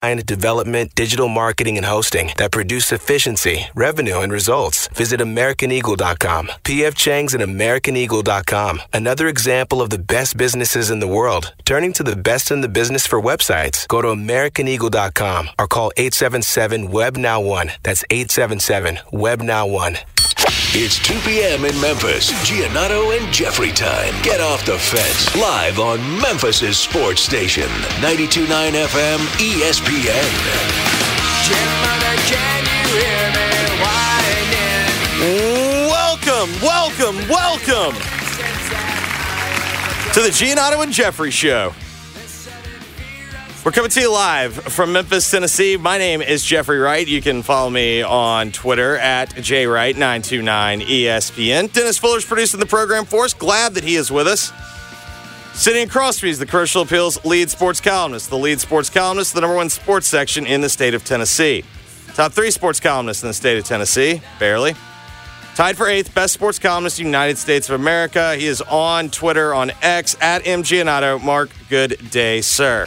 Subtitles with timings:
[0.00, 4.86] And development, digital marketing, and hosting that produce efficiency, revenue, and results.
[4.88, 6.48] Visit AmericanEagle.com.
[6.62, 8.82] PF Chang's at AmericanEagle.com.
[8.92, 11.52] Another example of the best businesses in the world.
[11.64, 13.88] Turning to the best in the business for websites.
[13.88, 17.72] Go to AmericanEagle.com or call 877 WebNow1.
[17.82, 19.96] That's 877 Web Now 1.
[20.50, 21.64] It's 2 p.m.
[21.66, 22.30] in Memphis.
[22.48, 24.14] Giannotto and Jeffrey time.
[24.22, 25.36] Get off the fence.
[25.36, 27.68] Live on Memphis' sports station.
[28.00, 30.24] 92.9 FM ESPN.
[35.90, 37.94] Welcome, welcome, welcome
[40.14, 41.74] to the Giannotto and Jeffrey Show.
[43.68, 45.76] We're coming to you live from Memphis, Tennessee.
[45.76, 47.06] My name is Jeffrey Wright.
[47.06, 51.70] You can follow me on Twitter at jwright929ESPN.
[51.70, 53.34] Dennis Fuller's producing the program for us.
[53.34, 54.54] Glad that he is with us.
[55.52, 59.34] Sitting across from me is the Commercial Appeals lead sports columnist, the lead sports columnist,
[59.34, 61.62] the number one sports section in the state of Tennessee.
[62.14, 64.76] Top three sports columnists in the state of Tennessee, barely.
[65.56, 68.34] Tied for eighth, best sports columnist United States of America.
[68.34, 71.22] He is on Twitter, on X, at MGiannotto.
[71.22, 72.86] Mark, good day, sir.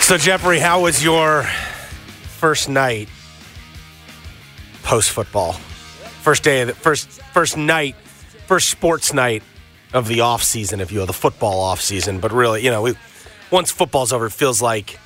[0.00, 3.08] So, Jeffrey, how was your first night
[4.82, 5.52] post football?
[6.22, 7.94] First day of the first first night,
[8.46, 9.42] first sports night
[9.92, 12.20] of the off season, if you will, the football off season.
[12.20, 12.94] But really, you know, we,
[13.50, 14.98] once football's over, it feels like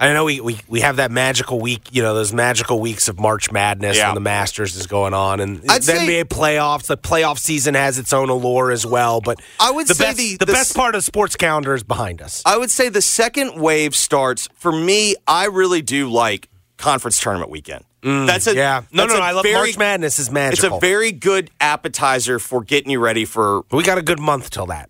[0.00, 3.18] I know we, we, we have that magical week, you know, those magical weeks of
[3.18, 4.08] March Madness Yeah.
[4.08, 6.86] when the Masters is going on, and I'd the say- NBA playoffs.
[6.86, 9.20] The playoff season has its own allure as well.
[9.20, 11.74] But I would the say best, the- the the best s- part of sports calendar
[11.74, 12.42] is behind us.
[12.46, 15.16] I would say the second wave starts for me.
[15.26, 17.84] I really do like conference tournament weekend.
[18.02, 19.20] that's a Mm, yeah, no, no, no.
[19.20, 20.66] I love very- March Madness is magical.
[20.68, 23.64] It's a very good appetizer for getting you ready for.
[23.72, 24.88] we got a good month till that.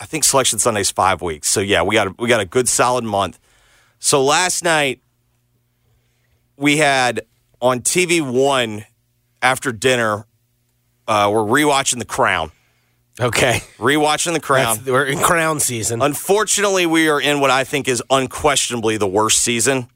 [0.00, 2.68] I think Selection Sunday's five weeks, so yeah, we got a, we got a good
[2.68, 3.38] solid month.
[4.04, 5.00] So last night
[6.58, 7.22] we had
[7.62, 8.84] on TV one
[9.40, 10.26] after dinner.
[11.08, 12.52] Uh, we're rewatching The Crown.
[13.18, 14.76] Okay, Rewatching The Crown.
[14.76, 16.02] That's- we're in crown season.
[16.02, 19.88] Unfortunately, we are in what I think is unquestionably the worst season.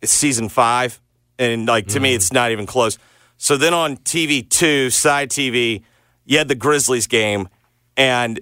[0.00, 1.00] It's season five,
[1.36, 2.98] and like to me, it's not even close.
[3.36, 5.82] So then on TV two, side TV,
[6.24, 7.48] you had the Grizzlies game,
[7.96, 8.38] and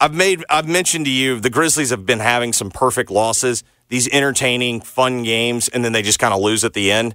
[0.00, 4.08] I've made I've mentioned to you the Grizzlies have been having some perfect losses, these
[4.08, 7.14] entertaining, fun games, and then they just kind of lose at the end.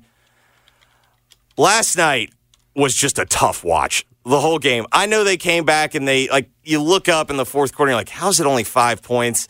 [1.57, 2.31] Last night
[2.75, 4.05] was just a tough watch.
[4.25, 4.85] The whole game.
[4.91, 7.91] I know they came back and they like you look up in the fourth quarter,
[7.91, 9.47] you're like, how's it only five points?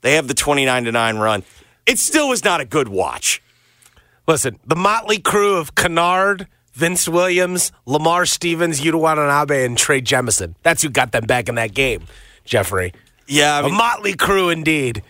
[0.00, 1.44] They have the twenty nine to nine run.
[1.86, 3.42] It still was not a good watch.
[4.26, 10.54] Listen, the motley crew of Kennard, Vince Williams, Lamar Stevens, Yuta Watanabe, and Trey Jemison.
[10.62, 12.04] That's who got them back in that game,
[12.46, 12.94] Jeffrey.
[13.26, 15.02] Yeah, I A mean, motley crew indeed.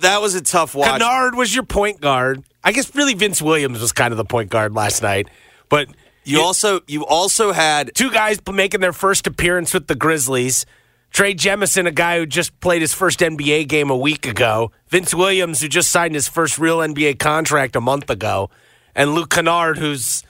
[0.00, 0.88] That was a tough watch.
[0.88, 2.42] Kennard was your point guard.
[2.62, 5.28] I guess really Vince Williams was kind of the point guard last night.
[5.68, 5.88] But
[6.24, 10.66] You also you also had two guys making their first appearance with the Grizzlies.
[11.12, 14.70] Trey Jemison, a guy who just played his first NBA game a week ago.
[14.88, 18.48] Vince Williams, who just signed his first real NBA contract a month ago.
[18.94, 20.22] And Luke Kennard, who's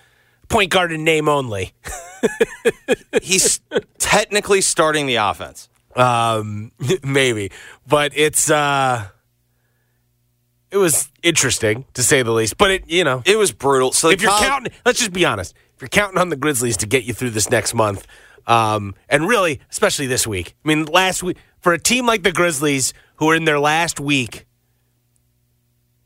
[0.49, 1.73] point guard in name only.
[3.23, 3.61] he's
[3.99, 5.69] technically starting the offense.
[5.97, 7.51] Um, maybe.
[7.87, 9.09] But it's uh
[10.71, 12.57] it was interesting to say the least.
[12.59, 13.93] But it, you know, It was brutal.
[13.93, 15.55] So if you're counting, let's just be honest.
[15.75, 18.07] If you're counting on the Grizzlies to get you through this next month,
[18.47, 20.55] um, and really, especially this week.
[20.65, 24.01] I mean, last week for a team like the Grizzlies, who are in their last
[24.01, 24.47] week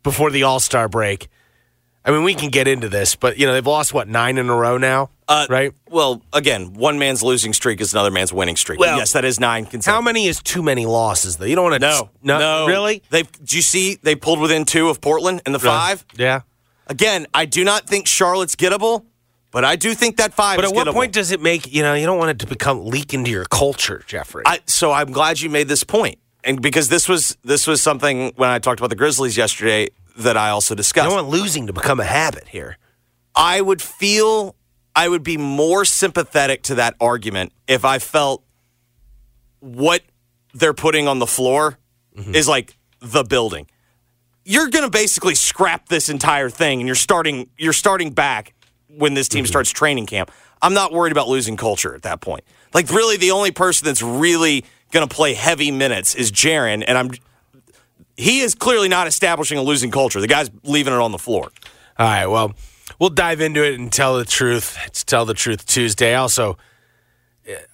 [0.02, 1.28] before the All Star break.
[2.06, 4.50] I mean, we can get into this, but you know they've lost what nine in
[4.50, 5.72] a row now, Uh, right?
[5.88, 8.78] Well, again, one man's losing streak is another man's winning streak.
[8.78, 9.66] Well, yes, that is nine.
[9.84, 11.38] How many is too many losses?
[11.38, 12.08] Though you don't want to.
[12.22, 13.02] No, no, really.
[13.08, 16.04] They did you see they pulled within two of Portland in the five?
[16.14, 16.42] Yeah.
[16.86, 19.06] Again, I do not think Charlotte's gettable,
[19.50, 20.56] but I do think that five.
[20.56, 20.92] But at what gettable.
[20.92, 23.46] point does it make you know you don't want it to become leak into your
[23.46, 24.42] culture, Jeffrey?
[24.44, 28.34] I, so I'm glad you made this point, and because this was this was something
[28.36, 31.08] when I talked about the Grizzlies yesterday that I also you discussed.
[31.08, 32.78] don't want losing to become a habit here.
[33.34, 34.54] I would feel
[34.94, 38.44] I would be more sympathetic to that argument if I felt
[39.60, 40.02] what
[40.52, 41.78] they're putting on the floor
[42.16, 42.34] mm-hmm.
[42.34, 43.66] is like the building.
[44.44, 48.54] You're going to basically scrap this entire thing and you're starting you're starting back
[48.88, 49.48] when this team mm-hmm.
[49.48, 50.30] starts training camp.
[50.62, 52.44] I'm not worried about losing culture at that point.
[52.72, 56.96] Like really the only person that's really going to play heavy minutes is Jaren and
[56.96, 57.10] I'm
[58.16, 60.20] he is clearly not establishing a losing culture.
[60.20, 61.50] The guy's leaving it on the floor.
[61.98, 62.54] All right, well,
[62.98, 64.76] we'll dive into it and tell the truth.
[64.86, 66.14] It's Tell the Truth Tuesday.
[66.14, 66.56] Also,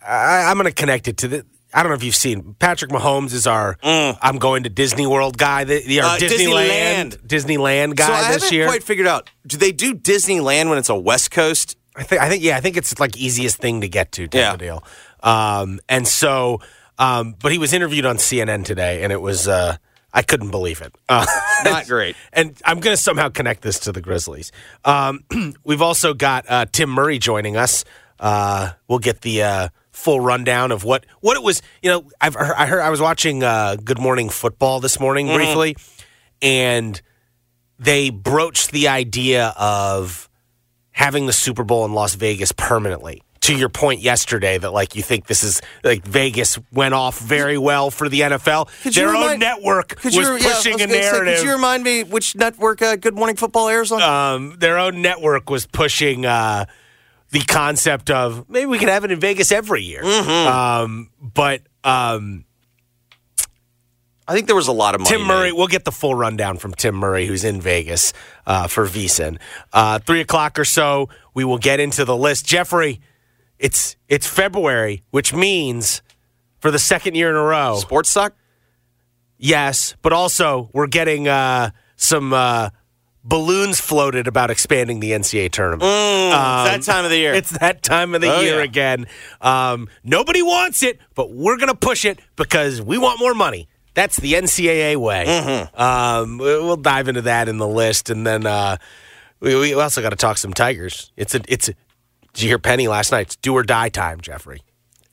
[0.06, 1.46] I, I'm going to connect it to the.
[1.72, 5.38] I don't know if you've seen Patrick Mahomes is our I'm going to Disney World
[5.38, 5.62] guy.
[5.62, 8.66] The, the our Uh, Disneyland Disneyland guy so I this haven't year.
[8.66, 9.30] quite figured out.
[9.46, 11.76] Do they do Disneyland when it's a West Coast?
[11.94, 14.56] I think I think yeah, I think it's like easiest thing to get to Yeah.
[14.56, 14.82] deal.
[15.22, 16.60] Um, and so,
[16.98, 19.76] um, but he was interviewed on CNN today, and it was uh,
[20.12, 20.94] I couldn't believe it.
[21.08, 21.26] Uh,
[21.64, 22.16] Not great.
[22.32, 24.52] and I'm going to somehow connect this to the Grizzlies.
[24.84, 25.24] Um,
[25.64, 27.84] we've also got uh, Tim Murray joining us.
[28.18, 31.62] Uh, we'll get the uh, full rundown of what what it was.
[31.82, 35.28] You know, I've heard, I heard I was watching uh, Good Morning Football this morning
[35.28, 35.76] briefly,
[36.42, 37.00] and
[37.78, 40.28] they broached the idea of
[40.90, 43.22] having the Super Bowl in Las Vegas permanently.
[43.50, 47.58] To your point yesterday, that like you think this is like Vegas went off very
[47.58, 48.68] well for the NFL.
[48.82, 51.38] Could Their own network Could was you, yeah, pushing was a gonna say, narrative.
[51.38, 54.00] could you remind me which network uh, Good Morning Football airs on?
[54.02, 56.66] um, their own network was pushing uh,
[57.32, 60.02] the concept of maybe we could have it in Vegas every year.
[60.02, 60.48] Mm-hmm.
[60.48, 62.44] Um, but um,
[64.28, 65.10] I think there was a lot of money.
[65.16, 65.58] Tim Murray, made.
[65.58, 68.12] we'll get the full rundown from Tim Murray, who's in Vegas
[68.46, 69.38] uh, for VSIN.
[69.72, 72.46] Uh, three o'clock or so, we will get into the list.
[72.46, 73.00] Jeffrey,
[73.60, 76.02] it's it's February, which means
[76.58, 78.34] for the second year in a row, Sports Suck?
[79.38, 82.70] yes, but also we're getting uh, some uh,
[83.24, 85.82] balloons floated about expanding the NCAA tournament.
[85.84, 87.34] It's that time of the year.
[87.34, 88.64] It's that time of the Oh, year yeah.
[88.64, 89.06] again.
[89.40, 93.68] Um, nobody wants it, but we're going to push it because we want more money.
[93.94, 95.24] That's the NCAA way.
[95.26, 95.80] Mm-hmm.
[95.80, 98.76] Um, we- we'll dive into that in the list, and then uh,
[99.40, 101.12] we, we also got to talk some Tigers.
[101.16, 101.68] It's a it's.
[101.70, 101.74] A,
[102.32, 103.26] did you hear Penny last night?
[103.26, 104.62] It's do or die time, Jeffrey.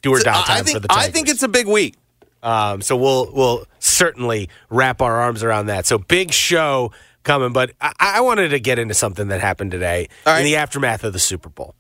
[0.01, 1.07] Do or die I- time think, for the Tigers.
[1.07, 1.95] I think it's a big week.
[2.43, 5.85] Um, so we'll we'll certainly wrap our arms around that.
[5.85, 6.91] So big show
[7.23, 10.39] coming, but I, I wanted to get into something that happened today right.
[10.39, 11.75] in the aftermath of the Super Bowl,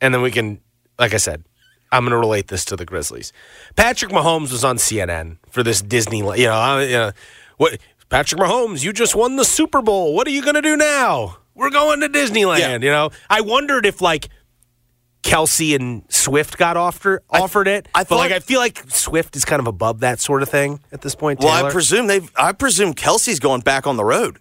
[0.00, 0.60] and then we can,
[0.98, 1.44] like I said,
[1.90, 3.32] I'm going to relate this to the Grizzlies.
[3.76, 7.12] Patrick Mahomes was on CNN for this Disney, you know, uh, you know
[7.56, 7.78] what?
[8.08, 10.14] Patrick Mahomes, you just won the Super Bowl.
[10.14, 11.38] What are you going to do now?
[11.54, 12.58] We're going to Disneyland.
[12.58, 12.72] Yeah.
[12.74, 14.28] You know, I wondered if like.
[15.22, 19.44] Kelce and Swift got offered offered it, I but like I feel like Swift is
[19.44, 21.40] kind of above that sort of thing at this point.
[21.40, 22.20] Well, I presume they.
[22.36, 24.38] I presume Kelce's going back on the road.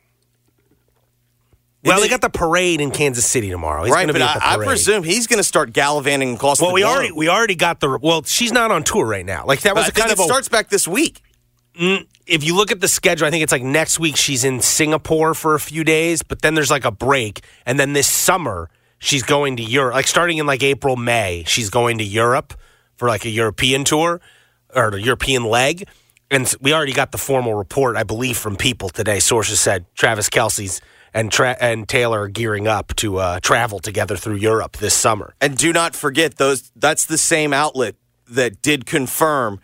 [1.83, 3.83] well, They- they got the parade in Kansas City tomorrow.
[3.83, 6.59] He's right, but be at the I, I presume he's going to start gallivanting across
[6.61, 6.93] Well, the we globe.
[6.93, 7.97] already we already got the.
[8.01, 9.45] Well, she's not on tour right now.
[9.45, 10.23] Like that was I kind it of a.
[10.23, 11.21] starts back this week.
[11.79, 14.61] Mm, if you look at the schedule, I think it's like next week she's in
[14.61, 18.69] Singapore for a few days, but then there's like a break, and then this summer
[19.01, 19.96] she's going to Europe.
[19.96, 22.53] Like starting in like April, May, she's going to Europe
[22.96, 24.22] for like a European tour
[24.74, 25.84] or the European leg.
[26.29, 29.20] And we already got the formal report, I believe, from people today.
[29.20, 30.79] Sources said Travis Kelce's
[31.13, 35.34] and Tra- and Taylor are gearing up to uh, travel together through Europe this summer.
[35.41, 36.72] And do not forget those.
[36.74, 37.96] That's the same outlet
[38.29, 39.60] that did confirm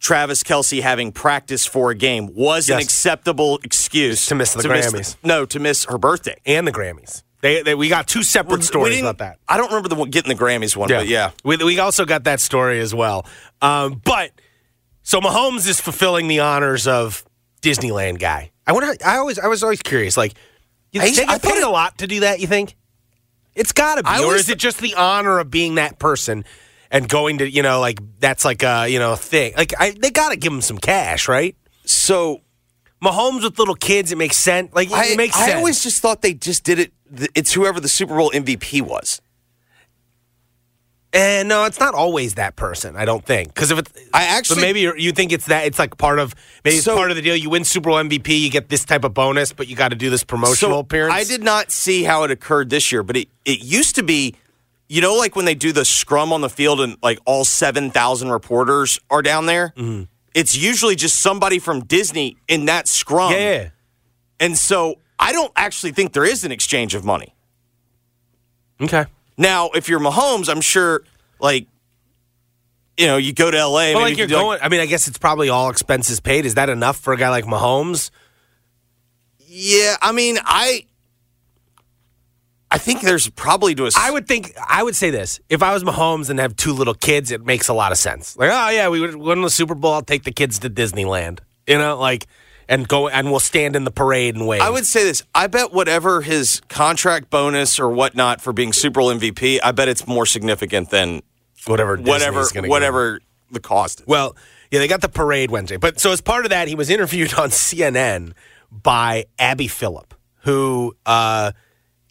[0.00, 5.14] Travis Kelce having practice for a game was an acceptable excuse To miss the Grammys.
[5.22, 6.40] no, to miss her birthday.
[6.44, 7.22] and the Grammys.
[7.42, 9.38] They, they we got two separate stories about that.
[9.48, 11.30] I don't remember the one getting the Grammys one, but yeah.
[11.42, 13.26] We, we also got that story as well.
[13.62, 14.30] Um, but
[15.02, 17.24] so Mahomes is fulfilling the honors of
[17.62, 18.50] Disneyland guy.
[18.66, 18.94] I wonder.
[19.04, 20.16] I always I was always curious.
[20.16, 20.34] Like,
[20.92, 22.40] you, I- I paid it- a lot to do that.
[22.40, 22.76] You think?
[23.54, 26.44] It's got to be, I or is it just the honor of being that person
[26.90, 29.54] and going to you know like that's like a you know thing?
[29.56, 31.56] Like I, they got to give him some cash, right?
[31.84, 32.42] So
[33.02, 34.72] Mahomes with little kids, it makes sense.
[34.72, 35.56] Like it I, makes I sense.
[35.56, 36.92] always just thought they just did it.
[37.34, 39.20] It's whoever the Super Bowl MVP was.
[41.12, 42.94] And no, it's not always that person.
[42.94, 45.66] I don't think because if it's, I actually- but maybe you're, you think it's that.
[45.66, 47.34] It's like part of maybe it's part of the deal.
[47.34, 49.96] You win Super Bowl MVP, you get this type of bonus, but you got to
[49.96, 51.14] do this promotional So appearance.
[51.14, 54.36] I did not see how it occurred this year, but it, it used to be,
[54.88, 58.30] you know, like when they do the scrum on the field and like all 7,000
[58.30, 59.72] reporters are down there.
[59.76, 60.04] Mm-hmm.
[60.32, 63.32] It's usually just somebody from Disney in that scrum.
[63.32, 63.70] Yeah.
[64.38, 67.34] And so I don't actually think there is an exchange of money.
[68.80, 69.04] Okay.
[69.36, 71.02] Now, if you're Mahomes, I'm sure,
[71.38, 71.66] like,
[72.96, 73.92] you know, you go to LA.
[73.92, 74.58] Well, like you you're do, going.
[74.62, 76.46] I mean, I guess it's probably all expenses paid.
[76.46, 78.10] Is that enough for a guy like Mahomes?
[79.38, 80.86] yeah, I mean, I.
[82.72, 83.90] I think there's probably to a.
[83.96, 84.54] I would think.
[84.64, 87.68] I would say this: if I was Mahomes and have two little kids, it makes
[87.68, 88.36] a lot of sense.
[88.36, 89.94] Like, oh yeah, we would win the Super Bowl.
[89.94, 91.40] I'll take the kids to Disneyland.
[91.66, 92.26] You know, like,
[92.70, 94.62] and go and we'll stand in the parade and wave.
[94.62, 95.22] I would say this.
[95.34, 99.88] I bet whatever his contract bonus or whatnot for being Super Bowl MVP, I bet
[99.88, 101.22] it's more significant than
[101.66, 102.70] whatever, whatever Disney's gonna give him.
[102.70, 104.06] whatever the cost is.
[104.06, 104.36] Well,
[104.70, 105.76] yeah, they got the parade Wednesday.
[105.76, 108.32] But so as part of that, he was interviewed on CNN
[108.70, 111.50] by Abby Phillip, who uh,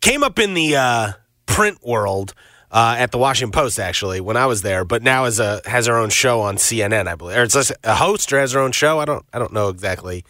[0.02, 1.12] came up in the uh,
[1.46, 2.34] print world
[2.70, 5.88] uh, at the Washington Post, actually, when I was there, but now is a has
[5.88, 7.38] her own show on CNN, I believe.
[7.38, 9.00] Or it's a host or has her own show.
[9.00, 10.26] I don't I don't know exactly.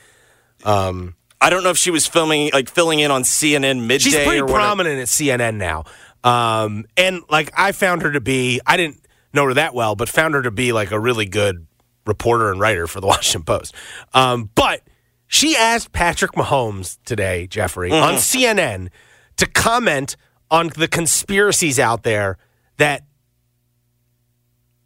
[1.41, 4.41] I don't know if she was filming like filling in on CNN midday She's pretty
[4.41, 5.85] prominent at CNN now.
[6.23, 10.09] Um, and like I found her to be, I didn't know her that well, but
[10.09, 11.65] found her to be like a really good
[12.05, 13.73] reporter and writer for the Washington Post.
[14.13, 14.81] Um, but
[15.27, 18.89] she asked Patrick Mahomes today, Jeffrey, on CNN
[19.37, 20.17] to comment
[20.51, 22.37] on the conspiracies out there
[22.77, 23.03] that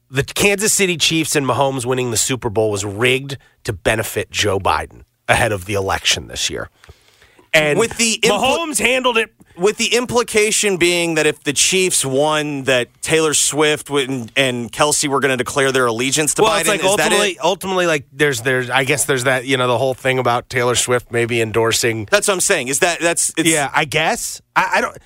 [0.09, 4.59] the Kansas City Chiefs and Mahomes winning the Super Bowl was rigged to benefit Joe
[4.59, 5.03] Biden
[5.33, 6.69] ahead of the election this year.
[7.53, 12.03] And With the impl- Mahomes handled it With the implication being that if the Chiefs
[12.03, 16.51] won, that Taylor Swift and, and Kelce were going to declare their allegiance to well,
[16.51, 16.59] Biden.
[16.61, 19.93] it's like ultimately, ultimately, like there's, there's, I guess there's that, you know, the whole
[19.93, 22.07] thing about Taylor Swift maybe endorsing.
[22.09, 22.69] That's what I'm saying.
[22.69, 24.41] Is that that's it's, yeah, I guess.
[24.55, 24.97] I, I don't.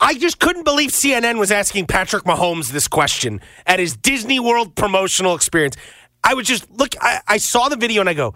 [0.00, 4.76] I just couldn't believe CNN was asking Patrick Mahomes this question at his Disney World
[4.76, 5.76] promotional experience.
[6.22, 6.94] I was just look.
[7.00, 8.34] I, I saw the video and I go,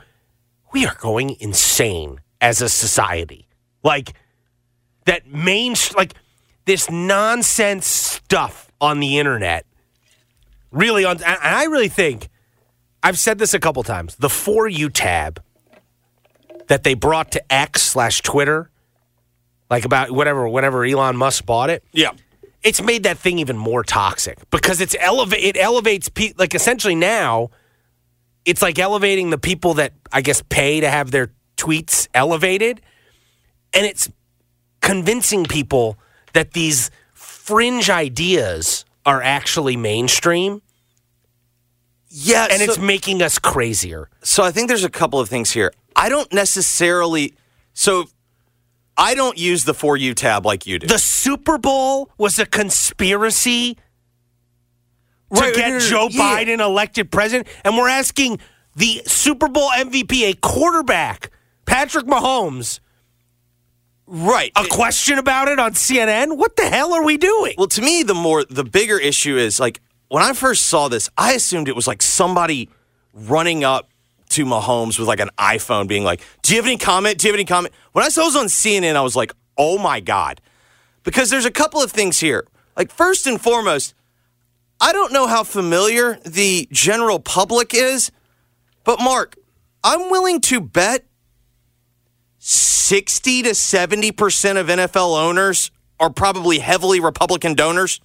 [0.72, 3.48] "We are going insane as a society."
[3.82, 4.14] Like
[5.06, 6.14] that main, like
[6.64, 9.66] this nonsense stuff on the internet.
[10.70, 12.28] Really, on, and I really think
[13.02, 14.16] I've said this a couple times.
[14.16, 15.42] The for you tab
[16.68, 18.70] that they brought to X slash Twitter,
[19.68, 22.12] like about whatever, whenever Elon Musk bought it, yeah.
[22.62, 26.94] it's made that thing even more toxic because it's elevate it elevates pe- like essentially
[26.94, 27.50] now
[28.44, 32.80] it's like elevating the people that I guess pay to have their tweets elevated
[33.72, 34.10] and it's
[34.80, 35.96] convincing people
[36.32, 40.60] that these fringe ideas are actually mainstream
[42.08, 44.08] Yeah, and so- it's making us crazier.
[44.22, 45.72] So I think there's a couple of things here.
[45.96, 47.34] I don't necessarily.
[47.74, 48.06] So
[48.96, 50.86] I don't use the for you tab like you do.
[50.86, 53.76] The Super Bowl was a conspiracy
[55.34, 56.20] to Right, get no, no, no, Joe yeah.
[56.44, 58.38] Biden elected president, and we're asking
[58.76, 61.30] the Super Bowl MVP, a quarterback,
[61.66, 62.80] Patrick Mahomes,
[64.06, 64.52] right.
[64.56, 66.36] a question about it on CNN.
[66.36, 67.54] What the hell are we doing?
[67.58, 71.08] Well, to me, the more the bigger issue is like when I first saw this,
[71.16, 72.68] I assumed it was like somebody
[73.14, 73.88] running up
[74.30, 77.18] to Mahomes with like an iPhone, being like, "Do you have any comment?
[77.18, 79.78] Do you have any comment?" When I saw this on CNN, I was like, "Oh
[79.78, 80.40] my god,"
[81.02, 82.46] because there's a couple of things here.
[82.76, 83.94] Like first and foremost,
[84.82, 88.10] I don't know how familiar the general public is,
[88.84, 89.36] but Mark,
[89.84, 91.06] I'm willing to bet
[92.38, 95.70] 60 to 70% of NFL owners
[96.00, 98.00] are probably heavily Republican donors.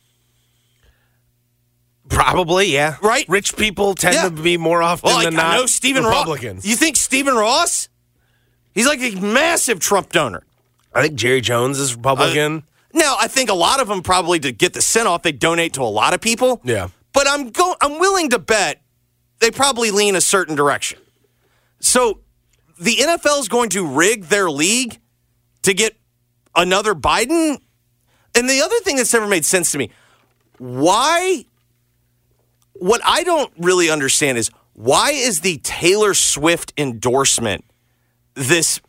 [2.10, 2.98] Probably, yeah.
[3.02, 3.26] Right?
[3.28, 4.24] Rich people tend Yeah.
[4.26, 6.58] to be more often Well, than not I know Stephen Republicans.
[6.58, 6.66] Ross.
[6.66, 7.90] You think Stephen Ross?
[8.74, 10.44] He's like a massive Trump donor.
[10.94, 12.58] I think Jerry Jones is Republican.
[12.60, 12.62] Uh,
[12.94, 15.74] Now, I think a lot of them probably to get the cent off, they donate
[15.74, 16.62] to a lot of people.
[16.63, 16.89] yeah.
[17.13, 18.82] But I'm go- I'm willing to bet
[19.39, 21.00] they probably lean a certain direction.
[21.79, 22.22] So
[22.79, 25.00] the NFL is going to rig their league
[25.63, 25.96] to get
[26.56, 27.60] another Biden.
[28.36, 29.89] And the other thing that's never made sense to me,
[30.60, 31.46] why
[32.74, 37.65] what I don't really understand is why is the Taylor Swift endorsement
[38.36, 38.79] this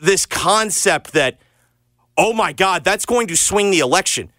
[0.00, 1.38] this concept that
[2.18, 4.30] oh my god, that's going to swing the election.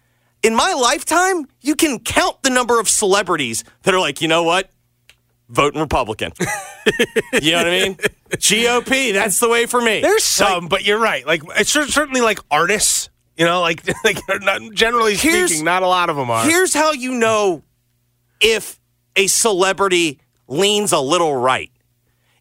[0.42, 4.44] In my lifetime, you can count the number of celebrities that are like, you know
[4.44, 4.70] what?
[5.50, 6.32] voting Republican.
[7.42, 7.94] you know what I mean?
[8.32, 10.00] GOP, that's the way for me.
[10.00, 11.26] There's some, um, but you're right.
[11.26, 13.10] Like uh, it's certainly like artists.
[13.36, 16.44] You know, like like not, generally speaking, not a lot of them are.
[16.44, 17.62] Here's how you know
[18.40, 18.78] if
[19.16, 21.70] a celebrity leans a little right.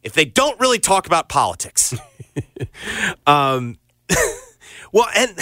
[0.02, 1.94] If they don't really talk about politics.
[3.26, 3.78] Um,
[4.92, 5.38] well, and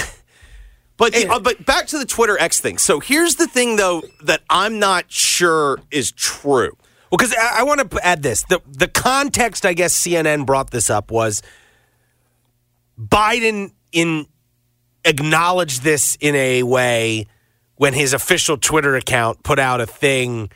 [0.97, 2.79] But uh, but back to the Twitter X thing.
[2.79, 6.75] So here's the thing though that I'm not sure is true.
[7.11, 8.43] Well, because I, I want to add this.
[8.49, 11.43] The the context, I guess CNN brought this up was
[12.99, 14.25] Biden in
[15.05, 17.27] acknowledged this in a way
[17.75, 20.49] when his official Twitter account put out a thing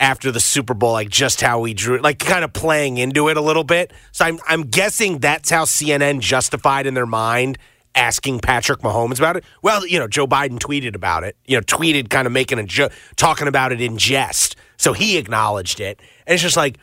[0.00, 3.28] after the Super Bowl, like just how he drew, it, like kind of playing into
[3.28, 3.92] it a little bit.
[4.10, 7.56] So I'm I'm guessing that's how CNN justified in their mind
[7.96, 9.44] asking Patrick Mahomes about it.
[9.62, 11.36] Well, you know, Joe Biden tweeted about it.
[11.46, 14.54] You know, tweeted kind of making a joke, talking about it in jest.
[14.76, 16.78] So he acknowledged it, and it's just like,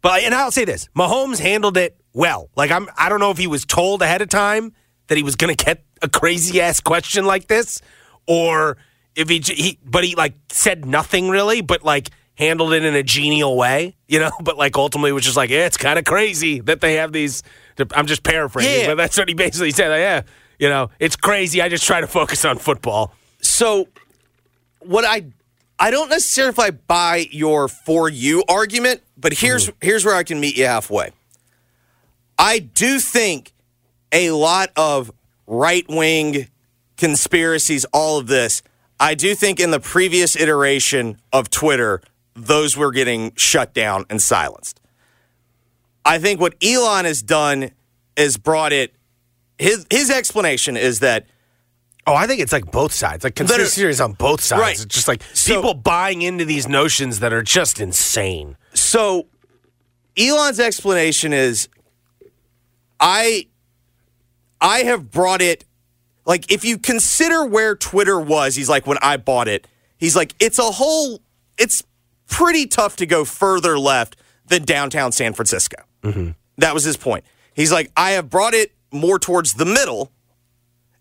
[0.00, 2.48] but and I'll say this: Mahomes handled it well.
[2.56, 4.72] Like I'm, I don't know if he was told ahead of time
[5.08, 7.82] that he was going to get a crazy ass question like this,
[8.26, 8.78] or
[9.14, 13.02] if he, he, but he like said nothing really, but like handled it in a
[13.02, 14.30] genial way, you know.
[14.42, 17.42] But like ultimately was just like, yeah, it's kind of crazy that they have these.
[17.94, 18.86] I'm just paraphrasing, Yeah.
[18.88, 19.88] but that's what he basically said.
[19.88, 20.22] Like, yeah,
[20.58, 21.62] you know, it's crazy.
[21.62, 23.14] I just try to focus on football.
[23.40, 23.88] So
[24.80, 25.26] what I
[25.78, 29.76] I don't necessarily if I buy your for you argument, but here's mm-hmm.
[29.80, 31.12] here's where I can meet you halfway.
[32.38, 33.52] I do think
[34.12, 35.12] a lot of
[35.46, 36.48] right wing
[36.96, 38.62] conspiracies, all of this,
[39.00, 42.02] I do think in the previous iteration of Twitter,
[42.34, 44.80] those were getting shut down and silenced.
[46.08, 47.70] I think what Elon has done
[48.16, 48.94] is brought it.
[49.58, 51.26] His his explanation is that
[52.06, 54.62] Oh, I think it's like both sides, like conspiracy theories on both sides.
[54.62, 54.74] Right.
[54.80, 58.56] It's just like So- people buying into these notions that are just insane.
[58.72, 59.26] So
[60.16, 61.68] Elon's explanation is
[62.98, 63.46] I
[64.60, 65.64] I have brought it
[66.24, 69.66] like if you consider where Twitter was, he's like when I bought it,
[69.98, 71.20] he's like it's a whole
[71.58, 71.82] it's
[72.26, 74.16] pretty tough to go further left
[74.46, 75.76] than downtown San Francisco.
[76.02, 76.30] Mm-hmm.
[76.58, 77.24] That was his point.
[77.54, 80.12] He's like I have brought it more towards the middle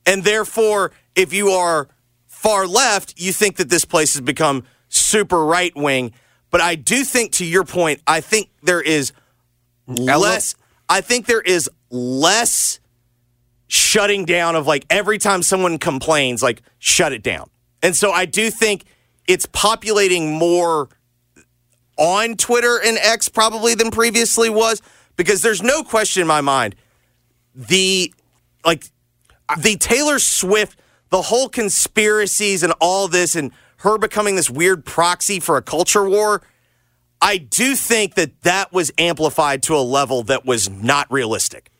[0.05, 1.87] and therefore if you are
[2.37, 6.13] far left, you think that this place has become super right wing.
[6.49, 9.11] But I do think, to your point, I think there is
[9.87, 10.55] less.
[10.87, 12.79] I think there is less
[13.67, 17.49] shutting down of like every time someone complains, like shut it down.
[17.83, 18.85] And so I do think
[19.27, 20.87] it's populating more
[21.97, 24.81] on Twitter and X probably than previously was
[25.15, 26.75] because there's no question in my mind
[27.55, 28.13] the
[28.65, 28.85] like
[29.59, 30.77] the Taylor Swift,
[31.09, 36.07] the whole conspiracies and all this, and her becoming this weird proxy for a culture
[36.07, 36.41] war.
[37.21, 41.71] I do think that that was amplified to a level that was not realistic.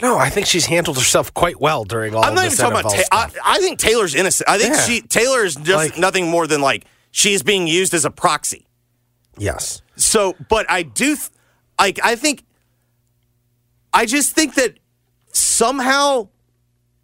[0.00, 2.80] No, I think she's handled herself quite well during all I'm not even talking NFL
[2.80, 2.92] about.
[3.10, 3.56] Ta- I.
[3.56, 4.48] I think Taylor's innocent.
[4.48, 4.80] I think Yeah.
[4.82, 8.65] she Taylor is just Like- nothing more than like she's being used as a proxy.
[9.38, 9.82] Yes.
[9.96, 11.30] So, but I do, th-
[11.78, 12.44] like, I think,
[13.92, 14.78] I just think that
[15.32, 16.28] somehow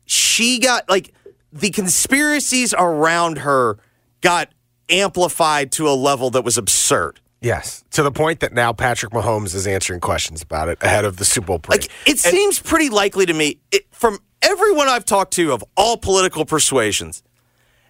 [0.04, 1.14] she got, like,
[1.52, 3.78] the conspiracies around her
[4.20, 4.52] got
[4.88, 7.20] amplified to a level that was absurd.
[7.40, 7.82] Yes.
[7.92, 11.24] To the point that now Patrick Mahomes is answering questions about it ahead of the
[11.24, 11.82] Super Bowl parade.
[11.82, 15.96] Like, it seems pretty likely to me, it, from everyone I've talked to of all
[15.96, 17.22] political persuasions,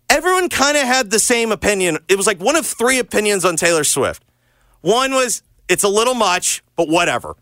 [0.08, 1.98] everyone kind of had the same opinion.
[2.08, 4.24] It was like one of three opinions on Taylor Swift.
[4.82, 7.34] One was, it's a little much, but whatever.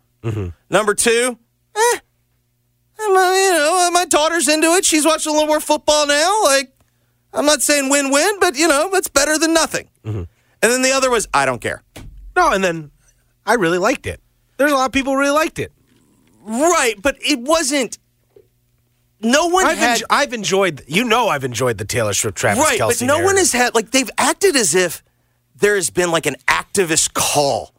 [0.69, 1.37] Number two,
[1.75, 1.99] eh, uh,
[3.03, 3.13] you
[3.51, 4.85] know, my daughter's into it.
[4.85, 6.43] She's watching a little more football now.
[6.43, 6.71] Like,
[7.33, 9.89] I'm not saying win win, but, you know, that's better than nothing.
[10.03, 10.27] And
[10.61, 11.81] then the other was, I don't care.
[12.35, 12.91] no, and then
[13.45, 14.21] I really liked it.
[14.57, 15.71] There's a lot of people who really liked it.
[16.43, 17.97] Right, but it wasn't.
[19.21, 19.99] No one I've, had.
[19.99, 23.23] enjo- I've enjoyed, you know, I've enjoyed the Taylor Swift Travis right, Kelce but no
[23.23, 25.03] one has had like they've acted as if
[25.55, 27.73] there has been like an activist call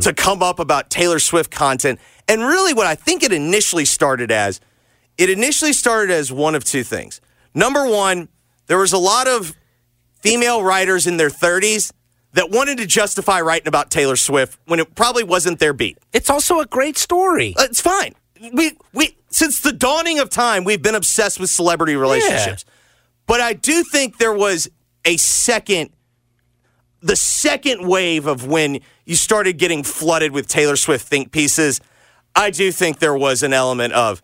[0.00, 2.00] to come up about Taylor Swift content.
[2.28, 4.58] And really, what I think it initially started as,
[5.18, 7.20] it initially started as one of two things.
[7.54, 8.28] Number one,
[8.68, 9.54] there was a lot of
[10.20, 11.92] female writers in their 30s
[12.32, 15.98] that wanted to justify writing about Taylor Swift when it probably wasn't their beat.
[16.12, 17.54] It's also a great story.
[17.58, 18.14] Uh, It's fine.
[18.54, 22.64] We we since the dawning of time, we've been obsessed with celebrity relationships.
[23.26, 24.68] But I do think there was
[25.04, 25.90] a second
[27.06, 31.80] the second wave of when you started getting flooded with Taylor Swift think pieces.
[32.34, 34.20] I do think there was an element of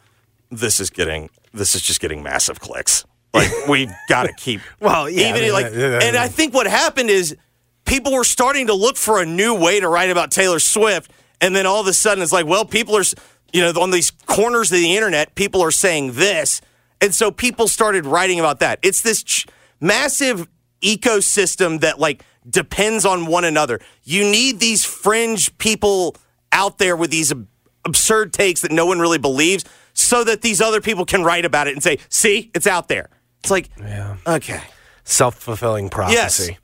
[0.51, 3.05] this is getting this is just getting massive clicks.
[3.33, 6.27] Like we've got to keep Well, yeah, even I mean, like uh, uh, and I
[6.27, 7.37] think what happened is
[7.85, 11.55] people were starting to look for a new way to write about Taylor Swift, and
[11.55, 13.05] then all of a sudden it's like, well, people are,
[13.53, 16.61] you know, on these corners of the internet, people are saying this,
[17.01, 18.81] and so people started writing about that.
[18.83, 19.47] It's this ch-
[19.81, 20.49] massive
[20.81, 23.81] ecosystem that like depends on one another.
[24.05, 26.17] You need these fringe people
[26.53, 27.49] out there with these ab-
[27.85, 31.67] absurd takes that no one really believes, so that these other people can write about
[31.69, 33.09] it and say, "See, it's out there."
[33.41, 34.17] It's like, Yeah.
[34.27, 34.63] okay.
[35.05, 36.57] Self fulfilling prophecy.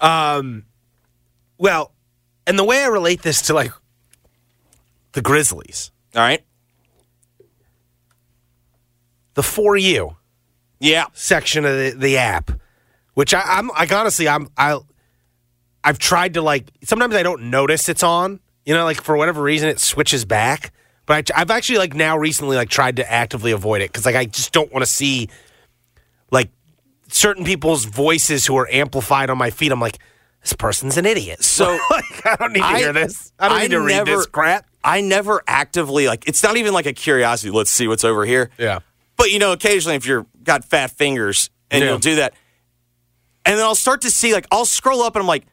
[0.00, 0.64] Um,
[1.58, 1.92] well,
[2.46, 3.72] and the way I relate this to like
[5.12, 6.44] the Grizzlies, All right.
[9.34, 10.16] the for you
[10.80, 11.06] Yeah.
[11.12, 12.50] section of the, the app,
[13.14, 14.78] which I, I'm like honestly, I'm I
[15.84, 18.40] I've tried to like sometimes I don't notice it's on.
[18.64, 20.72] You know, like for whatever reason it switches back.
[21.06, 24.16] But I, I've actually like now recently like tried to actively avoid it because like
[24.16, 25.28] I just don't want to see
[26.30, 26.50] like
[27.08, 29.70] certain people's voices who are amplified on my feed.
[29.70, 29.98] I'm like,
[30.40, 31.44] this person's an idiot.
[31.44, 33.32] So like, I don't need to hear this.
[33.38, 34.66] I don't need to read this crap.
[34.82, 36.26] I never actively like.
[36.26, 37.50] It's not even like a curiosity.
[37.50, 38.50] Let's see what's over here.
[38.58, 38.78] Yeah.
[39.16, 41.90] But you know, occasionally if you're got fat fingers and Yeah.
[41.90, 42.32] you'll do that,
[43.44, 45.44] and then I'll start to see like I'll scroll up and I'm like,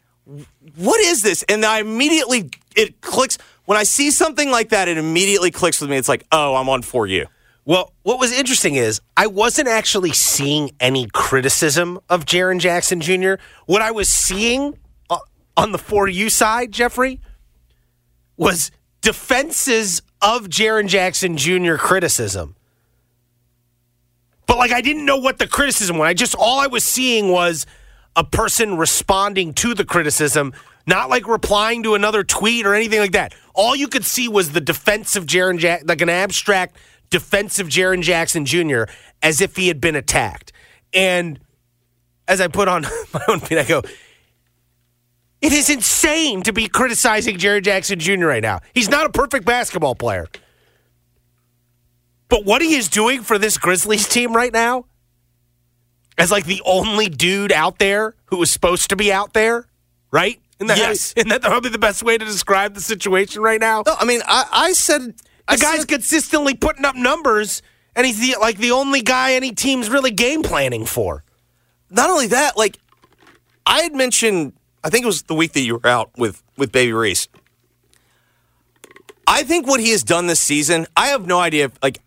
[0.75, 1.43] what is this?
[1.43, 4.87] And I immediately it clicks when I see something like that.
[4.87, 5.97] It immediately clicks with me.
[5.97, 7.27] It's like, oh, I'm on for you.
[7.63, 13.35] Well, what was interesting is I wasn't actually seeing any criticism of Jaren Jackson Jr.
[13.65, 14.77] What I was seeing
[15.09, 15.19] uh,
[15.55, 17.19] on the for you side, Jeffrey,
[18.35, 21.75] was defenses of Jaren Jackson Jr.
[21.75, 22.55] criticism.
[24.47, 26.07] But like I didn't know what the criticism was.
[26.07, 27.65] I just all I was seeing was
[28.15, 30.53] a person responding to the criticism,
[30.85, 33.33] not like replying to another tweet or anything like that.
[33.53, 36.77] All you could see was the defense of Jaren Jack like an abstract
[37.09, 38.83] defense of Jaren Jackson Jr.
[39.21, 40.51] as if he had been attacked.
[40.93, 41.39] And
[42.27, 43.81] as I put on my own feed, I go,
[45.41, 48.25] it is insane to be criticizing Jaren Jackson Jr.
[48.25, 48.59] right now.
[48.73, 50.27] He's not a perfect basketball player.
[52.29, 54.85] But what he is doing for this Grizzlies team right now,
[56.17, 59.67] as like the only dude out there who was supposed to be out there,
[60.11, 60.39] right?
[60.59, 61.13] Isn't that, Yes.
[61.17, 63.83] isn't that probably the best way to describe the situation right now?
[63.85, 65.15] No, I mean, I, I said
[65.49, 67.61] The guy's consistently putting up numbers,
[67.95, 71.23] and he's the, like the only guy any team's really game planning for.
[71.89, 72.77] not only that, like
[73.65, 76.71] I had mentioned, I think it was the week that you were out with with
[76.71, 77.27] Baby Reese.
[79.27, 81.65] I think what he has done this season, I have no idea.
[81.65, 81.99] If, like,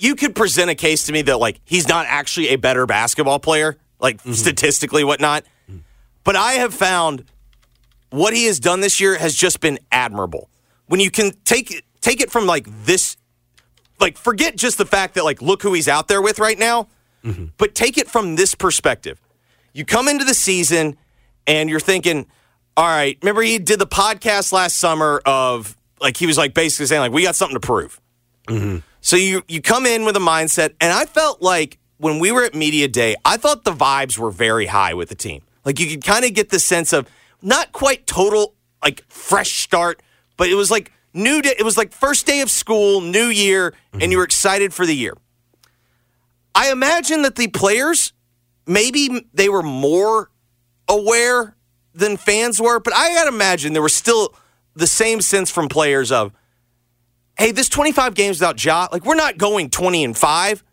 [0.00, 3.38] you could present a case to me that like he's not actually a better basketball
[3.38, 4.32] player, like mm-hmm.
[4.32, 5.44] statistically, whatnot.
[5.70, 5.80] Mm.
[6.24, 7.24] But I have found
[8.10, 10.48] what he has done this year has just been admirable.
[10.86, 13.16] When you can take it, take it from like this,
[14.00, 16.88] like forget just the fact that like look who he's out there with right now,
[17.24, 17.46] mm-hmm.
[17.56, 19.20] but take it from this perspective.
[19.72, 20.96] You come into the season
[21.46, 22.26] and you're thinking,
[22.76, 26.86] all right, remember he did the podcast last summer of like he was like basically
[26.86, 28.00] saying like we got something to prove.
[28.46, 28.78] Mm-hmm.
[29.04, 32.42] So you you come in with a mindset, and I felt like when we were
[32.42, 35.42] at media day, I thought the vibes were very high with the team.
[35.62, 37.06] Like you could kind of get the sense of
[37.42, 40.02] not quite total like fresh start,
[40.38, 41.54] but it was like new day.
[41.58, 44.10] It was like first day of school, new year, and mm-hmm.
[44.10, 45.18] you were excited for the year.
[46.54, 48.14] I imagine that the players
[48.66, 50.30] maybe they were more
[50.88, 51.56] aware
[51.92, 54.34] than fans were, but I gotta imagine there was still
[54.74, 56.32] the same sense from players of,
[57.38, 60.64] hey, this 25 games without Ja, like we're not going 20 and 5,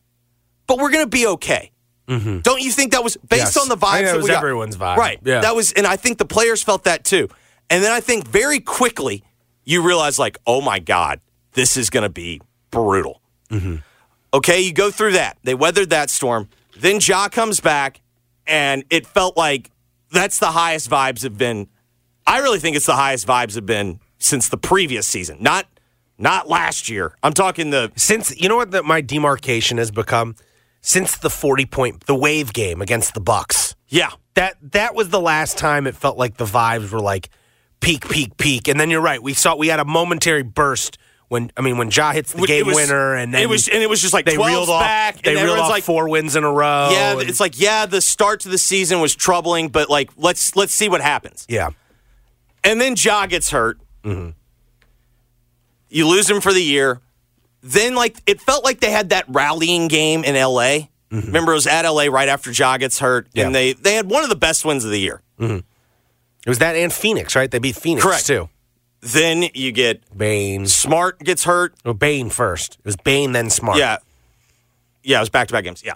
[0.68, 1.72] but we're gonna be okay.
[2.08, 2.40] Mm-hmm.
[2.40, 3.58] Don't you think that was based Yes.
[3.58, 4.04] on the vibes?
[4.06, 4.38] That was we got?
[4.40, 4.98] everyone's vibe.
[4.98, 5.20] right?
[5.24, 5.42] Yeah.
[5.42, 7.30] That was, and I think the players felt that too.
[7.70, 9.24] And then I think very quickly
[9.64, 11.22] you realize, like, oh my god,
[11.54, 13.22] this is gonna be brutal.
[13.50, 13.78] Mm-hmm.
[14.34, 15.38] Okay, you go through that.
[15.44, 16.50] They weathered that storm.
[16.78, 18.02] Then Ja comes back,
[18.48, 19.70] and it felt like
[20.12, 21.68] that's the highest vibes have been.
[22.26, 25.66] I really think it's the highest vibes have been since the previous season, not
[26.22, 27.16] not last year.
[27.24, 30.36] I'm talking the Since you know what the, my demarcation has become
[30.82, 33.76] since the forty point the wave game against the Bucks.
[33.88, 34.12] yeah.
[34.36, 37.30] That that was the last time it felt like the vibes were like
[37.82, 38.70] peak, peak, peak.
[38.70, 39.22] And then you're right.
[39.22, 42.66] We saw we had a momentary burst when I mean when Ja hits the game
[42.66, 44.82] was- winner, and then it was and it was just like they 12's reeled off
[44.82, 45.22] back.
[45.22, 46.90] they and reeled off like, four wins in a row.
[46.92, 50.56] yeah, and- it's like yeah, the start to the season was troubling, but like let's
[50.56, 51.46] let's see what happens.
[51.50, 51.72] yeah.
[52.64, 53.80] And then Ja gets hurt.
[54.06, 54.30] Mm-hmm.
[55.92, 57.00] You lose him for the year.
[57.62, 60.88] Then, like, it felt like they had that rallying game in LA.
[61.12, 63.38] Remember, it was at LA right after Ja gets hurt, Mm-hmm.
[63.38, 63.46] Yeah.
[63.48, 65.22] and they they had one of the best wins of the year.
[65.38, 65.64] It
[66.48, 67.52] was that and Phoenix, right?
[67.52, 68.26] They beat Phoenix Correct.
[68.26, 68.50] too.
[69.02, 70.66] Then you get Bain.
[70.68, 71.74] Smart gets hurt.
[71.84, 72.76] Oh, Bain first.
[72.80, 73.78] It was Bain, then Smart.
[73.78, 73.98] Yeah,
[75.04, 75.84] yeah, it was back to back games.
[75.86, 75.96] Yeah,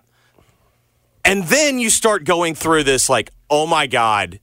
[1.23, 4.39] and then you start going through this like, oh my god,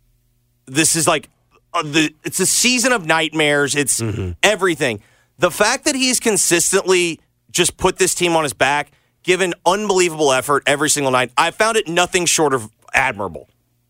[0.67, 1.29] this is like
[1.75, 3.75] uh, the it's a season of nightmares.
[3.75, 4.03] It's
[4.43, 5.03] everything.
[5.43, 7.19] The fact that he's consistently
[7.51, 8.93] just put this team on his back,
[9.25, 13.49] given unbelievable effort every single night, I found it nothing short of admirable.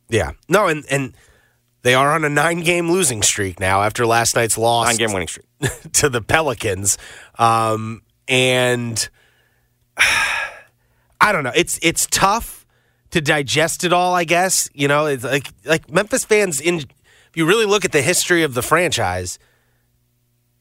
[0.09, 0.33] Yeah.
[0.49, 1.13] No, and and
[1.83, 5.13] they are on a nine game losing streak now after last night's loss Nine game
[5.13, 5.45] winning streak.
[5.93, 6.97] to the Pelicans.
[7.39, 9.07] Um, and
[9.99, 11.53] I don't know.
[11.55, 12.67] It's it's tough
[13.11, 14.71] to digest it all, I guess.
[14.73, 18.43] You know, it's like like Memphis fans in if you really look at the history
[18.43, 19.39] of the franchise,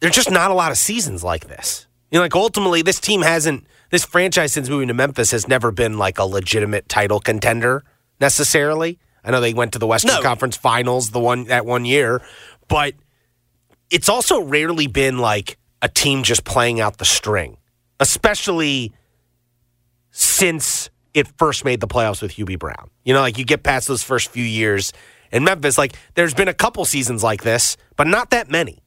[0.01, 1.87] there's just not a lot of seasons like this.
[2.11, 5.71] You know, like ultimately this team hasn't this franchise since moving to Memphis has never
[5.71, 7.83] been like a legitimate title contender
[8.19, 8.99] necessarily.
[9.23, 10.21] I know they went to the Western No.
[10.21, 12.21] Conference Finals the one that one year,
[12.67, 12.95] but
[13.89, 17.57] it's also rarely been like a team just playing out the string,
[17.99, 18.93] especially
[20.09, 22.89] since it first made the playoffs with Hubie Brown.
[23.03, 24.93] You know, like you get past those first few years
[25.31, 28.80] in Memphis, like there's been a couple seasons like this, but not that many.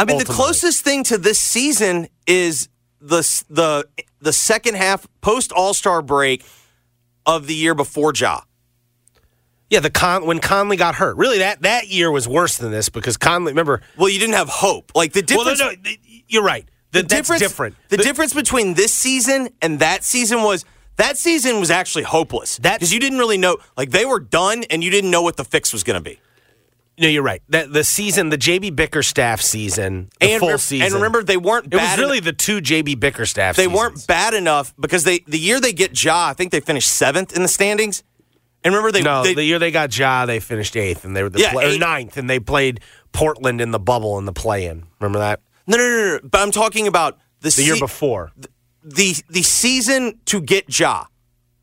[0.00, 2.68] I mean, the closest thing to this season is
[3.00, 3.86] the the
[4.20, 6.44] the second half post All Star break
[7.26, 8.40] of the year before Ja.
[9.68, 11.16] Yeah, the Con- when Conley got hurt.
[11.16, 13.52] Really, that that year was worse than this because Conley.
[13.52, 14.92] Remember, Well, you didn't have hope.
[14.94, 15.78] Like the well, no, difference.
[15.84, 15.90] no,
[16.28, 16.66] you're right.
[16.92, 17.76] The, that's difference, different.
[17.88, 20.64] The, difference between this season and that season was
[20.96, 22.56] that season was actually hopeless.
[22.56, 23.58] That's- because you didn't really know.
[23.76, 26.18] Like they were done, and you didn't know what the fix was going to be.
[27.00, 27.42] No, you're right.
[27.48, 31.36] That the season, the JB Bickerstaff season, the and full re- season, And remember, they
[31.38, 31.72] weren't.
[31.72, 33.56] it was really en- the two JB Bickerstaff.
[33.56, 33.78] they seasons.
[33.78, 37.34] weren't bad enough because they the year they get Ja, I think they finished seventh
[37.34, 38.02] in the standings.
[38.62, 41.22] And remember, they, No, they the year they got Ja, they finished eighth, and they
[41.22, 42.80] were the Yeah, play, or ninth, and they played
[43.12, 44.84] Portland in the bubble in the play-in.
[45.00, 46.20] Remember that no, no, no, no.
[46.22, 48.32] But I'm talking about the, the year se- before?
[48.84, 51.04] the the season to get Ja.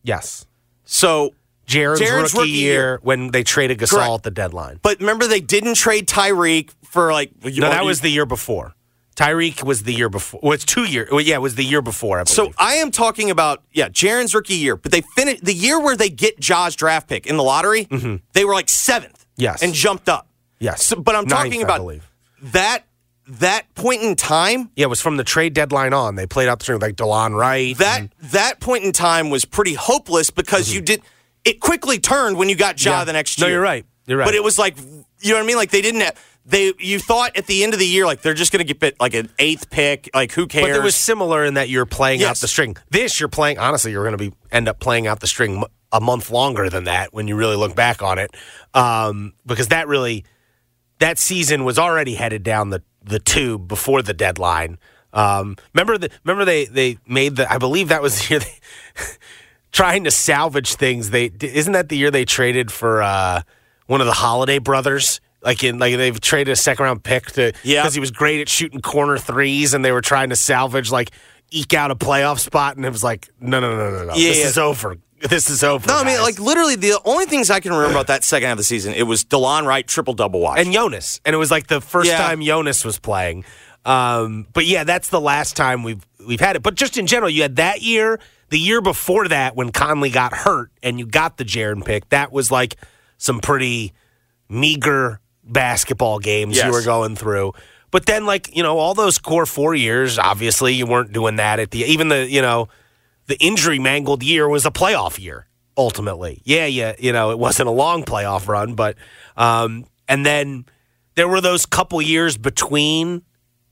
[0.01, 0.45] Yes,
[0.85, 1.35] So,
[1.67, 2.99] Jaren's, Jaren's rookie, rookie year, year.
[3.03, 4.11] when they traded Gasol Correct.
[4.13, 4.79] at the deadline.
[4.81, 7.31] but remember they didn't trade Tyreke for like.
[7.43, 8.73] No, that was the year before.
[9.15, 10.39] Tyreke was the year before.
[10.43, 11.09] Well, it's two years.
[11.11, 12.19] Well, yeah, it was the year before.
[12.19, 12.53] I So.
[12.57, 16.09] I am talking about yeah, Jaren's rookie year, but they finished the year where they
[16.09, 17.87] get Ja's draft pick in the lottery.
[18.33, 19.41] They were like seventh, Mm-hmm.
[19.43, 19.61] Yes.
[19.63, 20.27] and jumped up.
[20.59, 21.81] yes, So, but I'm Ninth, talking about
[22.53, 22.85] that
[23.27, 24.69] that point in time.
[24.75, 26.15] Yeah, it was from the trade deadline on.
[26.15, 27.77] They played out the string like Delon Wright.
[27.77, 31.01] That and- that point in time was pretty hopeless because you did.
[31.47, 32.99] It quickly turned when you got Ja.
[32.99, 33.03] Yeah.
[33.03, 33.47] the next year.
[33.47, 33.85] No, you're right.
[34.05, 34.25] You're right.
[34.25, 35.57] But it was like you know what I mean.
[35.57, 36.01] Like they didn't.
[36.01, 38.65] Have, they you thought at the end of the year like they're just going to
[38.65, 40.09] get bit like an eighth pick.
[40.13, 40.67] Like who cares?
[40.67, 42.77] But it was similar in that you're playing out the string.
[42.89, 43.59] This you're playing.
[43.59, 46.85] Honestly, you're going to be end up playing out the string a month longer than
[46.85, 48.33] that when you really look back on it,
[48.73, 50.23] um, because that really
[50.99, 54.77] that season was already headed down the the tube before the deadline.
[55.13, 58.53] Um, remember the remember they they made the I believe that was the year they
[59.71, 61.09] trying to salvage things.
[61.11, 63.41] They isn't that the year they traded for uh,
[63.87, 65.19] one of the Holiday brothers.
[65.43, 67.83] Like in like they've traded a second round pick to Yeah.
[67.83, 71.11] because he was great at shooting corner threes, and they were trying to salvage like
[71.51, 74.29] eke out a playoff spot, and it was like no no no no no Yeah,
[74.29, 74.45] this yeah.
[74.47, 74.97] is over
[75.29, 75.87] this is over.
[75.87, 78.53] No, I mean, like literally, the only things I can remember about that second half
[78.53, 80.59] of the season, it was Delon Wright triple double watch.
[80.59, 82.17] and Jonas, and it was like the first Yeah.
[82.19, 83.43] time Jonas was playing.
[83.85, 86.63] Um, but yeah, that's the last time we've we've had it.
[86.63, 90.33] But just in general, you had that year, the year before that when Conley got
[90.33, 92.09] hurt, and you got the Jaren pick.
[92.09, 92.77] That was like
[93.17, 93.93] some pretty
[94.49, 97.53] meager basketball games you were going through.
[97.91, 101.59] But then, like you know, all those core four years, obviously you weren't doing that
[101.59, 102.67] at the even the you know
[103.27, 106.41] the injury mangled year was a playoff year ultimately.
[106.43, 108.97] Yeah, yeah, you know, it wasn't a long playoff run, but
[109.35, 110.65] um and then
[111.15, 113.23] there were those couple years between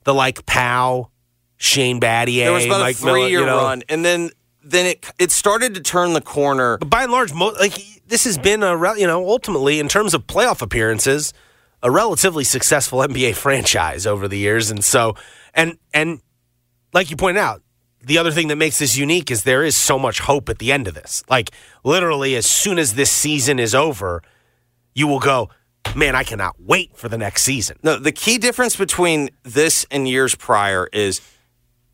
[0.03, 1.09] the like Pau,
[1.57, 3.57] Shane Battier, there was about Mike a three year you know.
[3.57, 4.29] run, and then
[4.65, 6.77] then it it started to turn the corner.
[6.77, 9.87] But by and large, mo- like this has been a rel- you know ultimately in
[9.87, 11.33] terms of playoff appearances,
[11.83, 15.15] a relatively successful NBA franchise over the years, and so
[15.53, 16.19] and and
[16.93, 17.61] like you pointed out,
[18.01, 20.71] the other thing that makes this unique is there is so much hope at the
[20.71, 21.23] end of this.
[21.29, 21.51] Like
[21.83, 24.23] literally, as soon as this season is over,
[24.93, 25.49] you will go,
[25.95, 27.77] man, I cannot wait for the next season.
[27.83, 31.21] No, the key difference between this and years prior is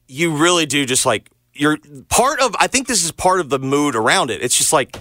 [0.08, 1.78] you really do just like you're
[2.10, 2.56] part of.
[2.60, 4.42] I think this is part of the mood around it.
[4.42, 4.98] It's just like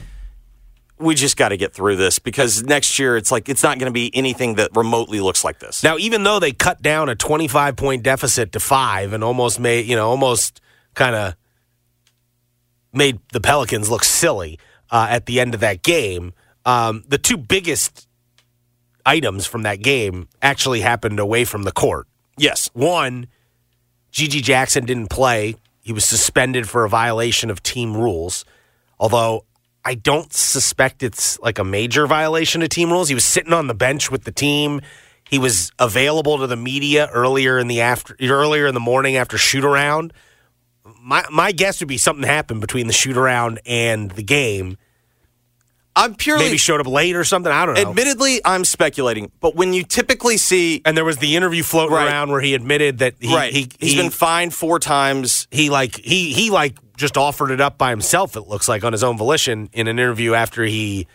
[0.99, 3.91] we just got to get through this because next year it's like it's not going
[3.91, 5.83] to be anything that remotely looks like this.
[5.83, 9.87] Now, even though they cut down a 25 point deficit to five and almost made,
[9.87, 10.61] you know, almost
[10.95, 11.37] kind of
[12.93, 14.59] made the Pelicans look silly
[14.91, 16.33] uh, at the end of that game,
[16.67, 18.07] um, the two biggest
[19.07, 22.07] items from that game actually happened away from the court.
[22.37, 23.29] yes, One,
[24.13, 25.55] GG Jackson didn't play.
[25.81, 28.45] He was suspended for a violation of team rules.
[28.99, 29.45] Although
[29.85, 33.09] I don't suspect it's like a major violation of team rules.
[33.09, 34.81] He was sitting on the bench with the team.
[35.29, 39.39] He was available to the media earlier in the after earlier in the morning after
[39.39, 40.13] shoot around.
[41.01, 44.77] My my guess would be something happened between the shoot around and the game.
[45.97, 47.51] I'm purely Maybe showed up late or something.
[47.53, 47.91] I don't know.
[47.91, 52.07] Admittedly, I'm speculating, but when you typically see and there was the interview floating Right.
[52.07, 55.49] around where he admitted that he right, he, he's he, been fined four times.
[55.51, 58.37] he like he he like just offered it up by himself.
[58.37, 61.07] It looks like on his own volition in an interview after he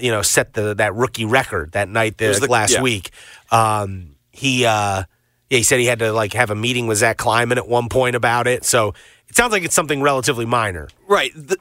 [0.00, 2.82] you know set the that rookie record that night the, the- last yeah.
[2.82, 3.10] week.
[3.50, 5.04] Um, he uh,
[5.50, 7.88] yeah, he said he had to like have a meeting with Zach Kleiman at one
[7.88, 8.64] point about it.
[8.64, 8.94] So
[9.28, 10.88] it sounds like it's something relatively minor.
[11.06, 11.30] Right.
[11.34, 11.58] The,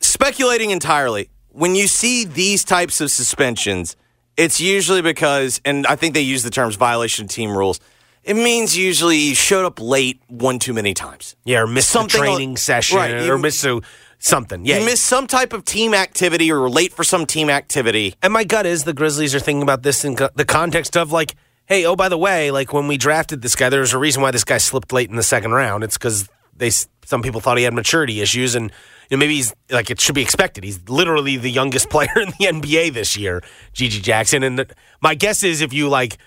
[0.00, 1.28] speculating entirely.
[1.60, 3.94] When you see these types of suspensions,
[4.38, 7.80] it's usually because, and I think they use the terms violation of team rules.
[8.24, 11.36] It means usually you showed up late one too many times.
[11.44, 13.82] Yeah, or missed Something a al- training session Right, you- or missed a,
[14.18, 14.64] something.
[14.64, 18.14] Yeah, You missed some type of team activity or late for some team activity.
[18.22, 21.12] And my gut is the Grizzlies are thinking about this in co- the context of
[21.12, 21.34] like,
[21.66, 24.22] hey, oh by the way, like when we drafted this guy, there was a reason
[24.22, 25.84] why this guy slipped late in the second round.
[25.84, 28.72] It's because they some people thought he had maturity issues, and
[29.16, 30.64] know, maybe he's like it should be expected.
[30.64, 33.42] He's literally the youngest player in the NBA this year,
[33.74, 34.42] GG Jackson.
[34.42, 34.66] And the,
[35.00, 36.18] my guess is if you like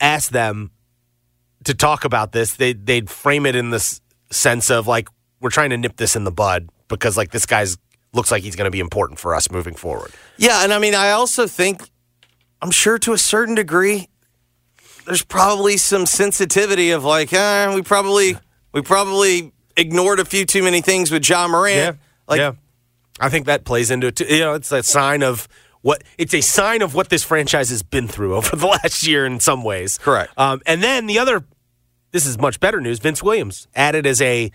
[0.00, 0.70] ask them
[1.64, 5.08] to talk about this, they they'd frame it in this sense of like
[5.40, 7.76] we're trying to nip this in the bud because like this guy's
[8.12, 10.10] looks like he's going to be important for us moving forward.
[10.36, 11.88] Yeah, and I mean, I also think,
[12.60, 14.08] I'm sure to a certain degree,
[15.06, 18.36] there's probably some sensitivity of like, eh, we probably,
[18.72, 21.98] we probably ignored a few too many things with Ja Morant.
[22.28, 22.52] Like, yeah.
[23.18, 24.24] I think that plays into it too.
[24.26, 25.48] You know, it's a sign of
[25.82, 29.26] what it's a sign of what this franchise has been through over the last year
[29.26, 29.98] in some ways.
[29.98, 30.32] Correct.
[30.38, 31.44] Um, and then the other,
[32.12, 32.98] this is much better news.
[32.98, 34.52] Vince Williams added as a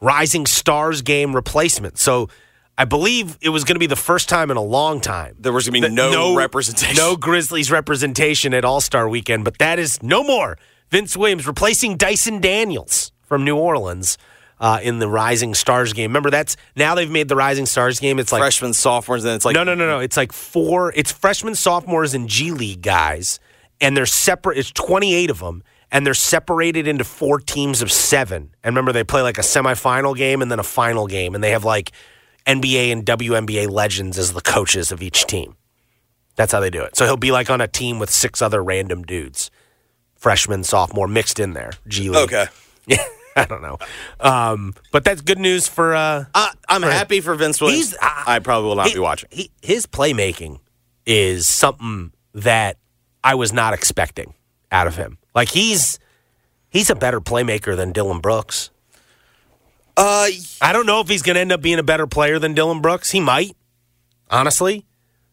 [0.00, 1.98] Rising Stars game replacement.
[1.98, 2.28] So
[2.76, 5.52] I believe it was going to be the first time in a long time There
[5.52, 6.96] was gonna be that no representation.
[6.96, 9.44] no Grizzlies representation at All Star Weekend.
[9.44, 10.56] But that is no more.
[10.90, 14.16] Vince Williams replacing Dyson Daniels from New Orleans.
[14.60, 18.18] Uh, in the Rising Stars game, remember that's now they've made the Rising Stars game.
[18.18, 20.00] It's like freshmen, sophomores, and then it's like, no, no, no, no.
[20.00, 20.92] It's like four.
[20.96, 23.38] It's freshmen, sophomores, and G League guys,
[23.80, 24.58] and they're separate.
[24.58, 28.50] It's twenty eight of them, and they're separated into four teams of seven.
[28.64, 31.52] And remember, they play like a semifinal game and then a final game, and they
[31.52, 31.92] have like
[32.44, 35.54] NBA and WNBA legends as the coaches of each team.
[36.34, 36.96] That's how they do it.
[36.96, 39.50] So he'll be like on a team with six other random dudes,
[40.16, 41.70] freshman, sophomore, mixed in there.
[41.86, 42.24] G League.
[42.24, 42.46] Okay.
[42.86, 43.04] Yeah,
[43.42, 43.78] I don't know,
[44.20, 45.94] um, but that's good news for.
[45.94, 47.90] Uh, I, I'm happy for Vince Williams.
[47.90, 49.28] He's- uh, I probably will not he- be watching.
[49.32, 50.60] he- his playmaking
[51.06, 52.76] is something that
[53.24, 54.34] I was not expecting
[54.70, 55.18] out of him.
[55.34, 55.98] Like he's
[56.70, 58.70] he's a better playmaker than Dillon Brooks.
[59.96, 60.28] Uh,
[60.60, 62.80] I don't know if he's going to end up being a better player than Dillon
[62.80, 63.10] Brooks.
[63.10, 63.56] He might,
[64.30, 64.86] honestly,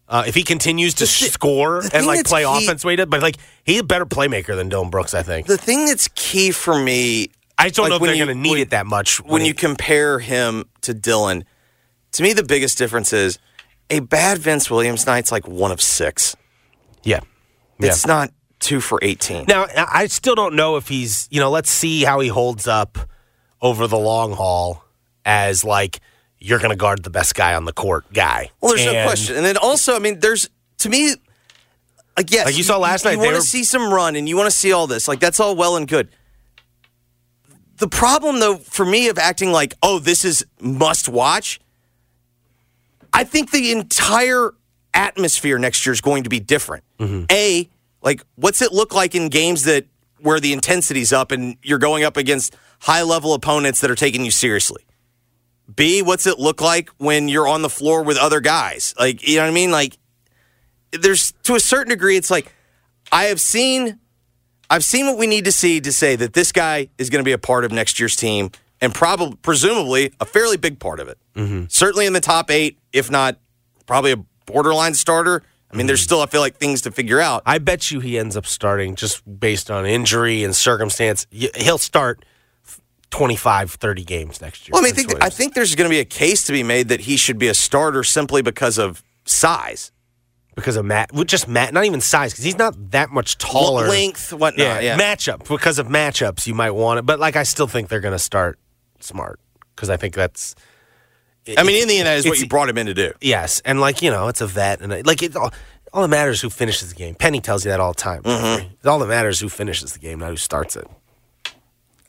[0.10, 2.96] uh, if he continues to thi- score the and like play key- offense the way
[2.96, 3.10] did.
[3.12, 5.13] But like he's a better playmaker than Dillon Brooks.
[5.13, 5.46] I think.
[5.48, 8.38] the thing that's key for me, I just don't like, know if when they're going
[8.38, 11.46] to need when- it that much when he- you compare him to Dillon,
[12.13, 13.39] to me the biggest difference is
[13.89, 16.36] a bad Vince Williams night's like one of six.
[17.04, 17.20] yeah,
[17.80, 17.88] yeah.
[17.89, 19.46] It's not two for eighteen.
[19.48, 22.98] Now, I still don't know if he's, you know, let's see how he holds up
[23.62, 24.84] over the long haul
[25.26, 26.00] as like
[26.39, 28.50] you're going to guard the best guy on the court guy.
[28.62, 29.36] Well, there's no question.
[29.36, 31.15] And then also, I mean, there's to me,
[32.18, 34.36] like yes, Like you saw last night, You want to see some run, and you
[34.38, 35.08] want to see all this.
[35.08, 36.10] Like that's all well and good.
[37.77, 41.59] The problem, though, for me, of acting like, oh, this is must watch.
[43.11, 44.53] I think the entire
[44.93, 46.83] atmosphere next year is going to be different.
[46.99, 47.25] Mm-hmm.
[47.31, 47.69] A,
[48.01, 49.85] like, what's it look like in games that
[50.19, 54.23] where the intensity's up and you're going up against high level opponents that are taking
[54.23, 54.85] you seriously?
[55.73, 58.93] B, what's it look like when you're on the floor with other guys?
[58.99, 59.71] Like, you know what I mean?
[59.71, 59.97] Like,
[60.91, 62.53] there's to a certain degree, it's like
[63.11, 63.99] I have seen,
[64.69, 67.25] I've seen what we need to see to say that this guy is going to
[67.25, 68.51] be a part of next year's team
[68.82, 71.17] and probably, presumably, a fairly big part of it.
[71.36, 71.65] Mm-hmm.
[71.69, 73.38] Certainly in the top eight, if not
[73.86, 75.43] probably a borderline starter.
[75.71, 76.06] I mean, there's mm-hmm.
[76.06, 77.43] still, I feel like, things to figure out.
[77.45, 81.28] I bet you he ends up starting just based on injury and circumstance.
[81.32, 82.24] He'll start
[83.11, 84.74] 25, 30 games next year.
[84.74, 86.63] Well, I mean, I think, I think there's going to be a case to be
[86.63, 89.91] made that he should be a starter simply because of size,
[90.56, 93.88] because of Matt, just Matt, not even size, because he's not that much taller.
[93.88, 94.66] length, whatnot.
[94.66, 97.06] yeah, Yeah, matchup because of matchups, you might want it.
[97.06, 98.58] But like, I still think they're going to start
[98.99, 99.39] smart
[99.76, 100.56] because I think that's.
[101.58, 103.12] I mean, in the end, that is what you brought him in to do.
[103.22, 105.53] Yes, and like you know, it's a vet, and like it all,
[105.93, 107.14] all that matters is who finishes the game.
[107.14, 108.24] Penny tells you that all the time.
[108.24, 108.88] Mm-hmm.
[108.88, 110.88] All that matters is who finishes the game, not who starts it.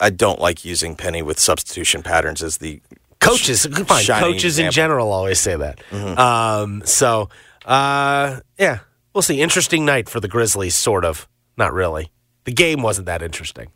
[0.00, 2.80] I don't like using Penny with substitution patterns as the
[3.18, 4.04] Coaches, fine.
[4.04, 5.80] shining Coaches in general always say that.
[5.92, 7.28] Um, so,
[7.66, 8.80] uh, yeah,
[9.12, 9.40] we'll see.
[9.40, 11.28] Interesting night for the Grizzlies, sort of.
[11.56, 12.12] Not really.
[12.44, 13.70] The game wasn't that interesting.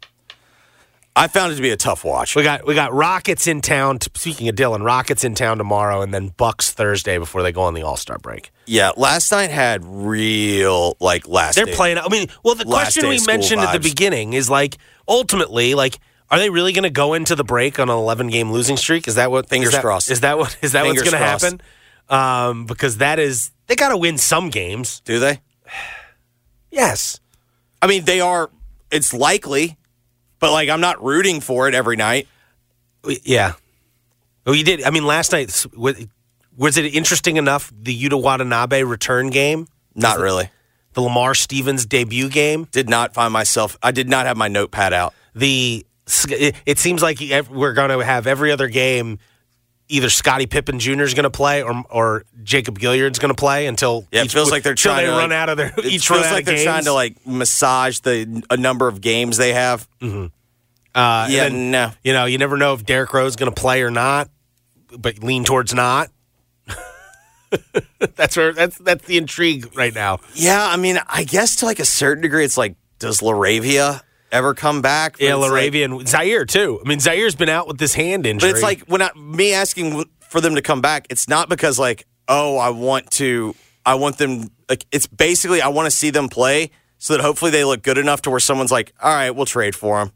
[1.16, 2.36] I found it to be a tough watch.
[2.36, 3.99] We got we got Rockets in town.
[4.14, 7.74] Speaking of Dillon, Rockets in town tomorrow, and then Bucks Thursday before they go on
[7.74, 8.53] the All Star break.
[8.66, 11.57] Yeah, last night had real like last.
[11.57, 11.99] They're day- playing.
[11.99, 14.78] I mean, well, the question we mentioned at the beginning is like,
[15.09, 15.99] ultimately, like,
[16.30, 19.09] are they really going to go into the break on an 11 game losing streak?
[19.09, 19.49] Is that what?
[19.49, 20.11] Fingers is that, crossed.
[20.12, 20.57] Is that what?
[20.62, 21.61] Is that Fingers what's going to happen?
[22.11, 25.01] Um, because that is they got to win some games.
[25.05, 25.41] Do they?
[26.71, 27.21] Yes.
[27.81, 28.51] I mean, they are.
[28.91, 29.77] It's likely,
[30.39, 32.27] but like I'm not rooting for it every night.
[33.23, 33.53] Yeah.
[34.45, 34.83] Well, you did.
[34.83, 36.07] I mean, last night was,
[36.57, 37.73] was it interesting enough?
[37.81, 40.51] The Yuta Watanabe return game, Not really.
[40.95, 42.67] the Lamar Stevens debut game.
[42.73, 43.77] Did not find myself.
[43.83, 45.15] I did not have my notepad out.
[45.35, 45.87] the
[46.29, 49.19] it it seems like we're going to have every other game
[49.91, 51.03] either Scottie Pippen Jr.
[51.03, 54.51] is going to play or or Jacob Gilyard's going to play until Yeah, it feels
[54.51, 56.32] like they're trying they to run like- out of their It each feels run out
[56.32, 56.64] like they're games.
[56.64, 59.86] trying to like massage the a number of games they have.
[60.03, 61.93] Uh, yeah, then, no.
[62.03, 64.28] you know, you never know if Derrick Rose is going to play or not,
[64.99, 66.11] but lean towards not.
[68.16, 70.18] that's where that's that's the intrigue right now.
[70.34, 74.03] Yeah, I mean, I guess to like a certain degree, it's like, does LaRavia
[74.33, 75.16] ever come back?
[75.18, 75.64] Yeah, it's like-
[76.07, 76.81] Ziaire too.
[76.85, 78.51] I mean, Ziaire's been out with this hand injury.
[78.51, 81.78] But it's like when I, me asking for them to come back, it's not because
[81.78, 83.55] like, oh, I want to,
[83.85, 84.51] I want them.
[84.68, 87.99] Like, it's basically I want to see them play so that hopefully they look good
[87.99, 90.12] enough to where someone's like, all right, we'll trade for them.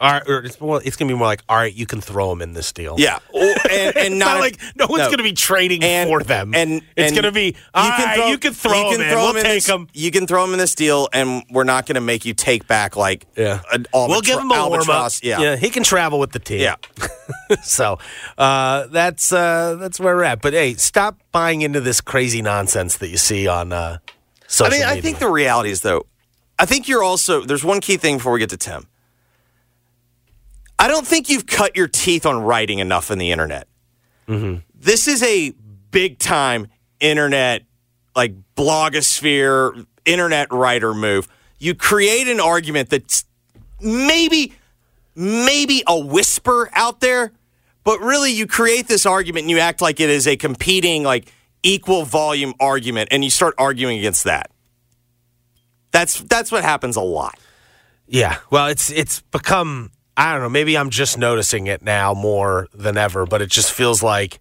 [0.00, 2.00] All right, or it's, more, it's going to be more like, all right, you can
[2.00, 2.94] throw them in this deal.
[2.98, 6.82] Yeah, and, not, not like no one's going to be trading And- for them, and
[6.96, 9.08] it's going to be all right, you can throw them in.
[9.08, 9.88] We'll in take this, them.
[9.92, 12.68] You can throw them in this deal, and we're not going to make you take
[12.68, 14.88] back like Yeah, an we'll give him a warm up.
[14.88, 15.22] albatross.
[15.22, 16.60] Yeah, he can travel with the team.
[16.60, 16.76] Yeah.
[17.62, 17.98] so
[18.36, 20.42] uh, that's uh, that's where we're at.
[20.42, 24.12] But hey, stop buying into this crazy nonsense that you see on uh, I
[24.46, 26.06] social mean, I think the reality is though,
[26.58, 28.86] I think you're also there's one key thing before we get to Tim.
[30.78, 33.66] I don't think you've cut your teeth on writing enough in the internet.
[34.28, 34.58] Mm-hmm.
[34.74, 35.52] This is a
[35.90, 36.68] big time
[37.00, 37.62] internet,
[38.14, 41.28] like blogosphere, internet writer move.
[41.58, 43.24] You create an argument that's
[43.80, 44.52] maybe,
[45.16, 47.32] maybe a whisper out there,
[47.82, 51.32] but really you create this argument and you act like it is a competing, like
[51.62, 54.50] equal volume argument, and you start arguing against that.
[55.90, 57.38] That's that's what happens a lot.
[58.06, 58.38] Yeah.
[58.50, 62.98] Well, it's it's become I don't know, maybe I'm just noticing it now more than
[62.98, 64.40] ever, but it just feels like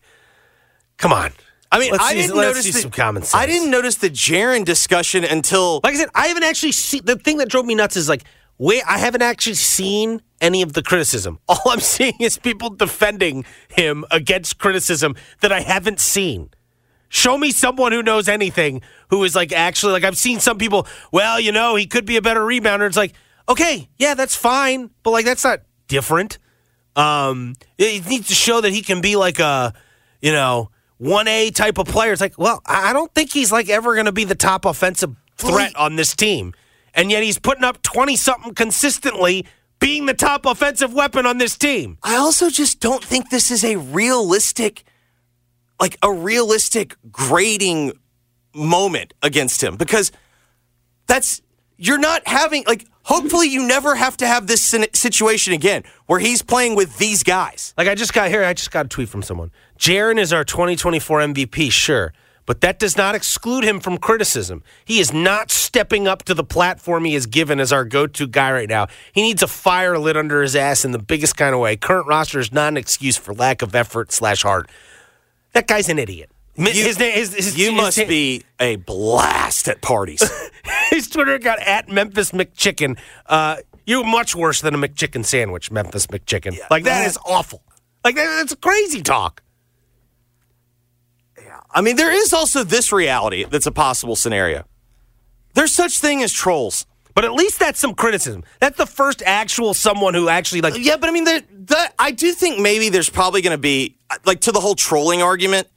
[0.97, 1.31] come on.
[1.71, 3.35] I mean, Let's I use- didn't notice the, some common sense.
[3.35, 7.15] I didn't notice the Jaren discussion until Like I said, I haven't actually seen the
[7.17, 8.23] thing that drove me nuts is like
[8.59, 11.37] wait, I haven't actually seen any of the criticism.
[11.47, 16.49] All I'm seeing is people defending him against criticism that I haven't seen.
[17.09, 20.87] Show me someone who knows anything who is like actually like I've seen some people,
[21.11, 22.87] well, you know, he could be a better rebounder.
[22.87, 23.13] It's like,
[23.47, 26.37] okay, yeah, that's fine, but like that's not different.
[26.95, 29.73] Um, he needs to show that he can be like a,
[30.21, 32.11] you know, one A type of player.
[32.11, 34.65] It's like, well, I I don't think he's like ever going to be the top
[34.65, 36.53] offensive threat on this team,
[36.93, 39.45] and yet he's putting up twenty something consistently,
[39.79, 41.97] being the top offensive weapon on this team.
[42.01, 44.83] I also just don't think this is a realistic,
[45.79, 47.93] like a realistic grading
[48.55, 50.11] moment against him because
[51.05, 51.43] that's
[51.77, 52.85] you're not having like.
[53.03, 57.73] Hopefully, you never have to have this situation again where he's playing with these guys.
[57.77, 59.51] Like I just got here, I just got a tweet from someone.
[59.79, 62.11] Jaren is our 2024 MVP, sure,
[62.45, 64.61] but that does not exclude him from criticism.
[64.83, 68.51] He is not stepping up to the platform he is given as our go-to guy
[68.51, 68.87] right now.
[69.13, 71.77] He needs a fire lit under his ass in the biggest kind of way.
[71.77, 74.69] Current roster is not an excuse for lack of effort slash heart.
[75.53, 76.29] That guy's an idiot.
[76.57, 80.23] You- his name, his, his, You must be a blast at parties.
[80.89, 82.97] His Twitter account at Memphis McChicken.
[83.25, 86.57] Uh, you're much worse than a McChicken sandwich, Memphis McChicken.
[86.69, 87.61] like that is awful.
[88.03, 89.43] Like that, that's crazy talk.
[91.37, 91.59] Yeah.
[91.71, 94.65] I mean, there is also this reality that's a possible scenario.
[95.53, 96.85] There's such thing as trolls.
[97.13, 98.43] But at least that's some criticism.
[98.59, 100.75] That's the first actual someone who actually like.
[100.77, 103.97] Yeah, but I mean, the, the, I do think maybe there's probably going to be
[104.25, 105.67] like to the whole trolling argument.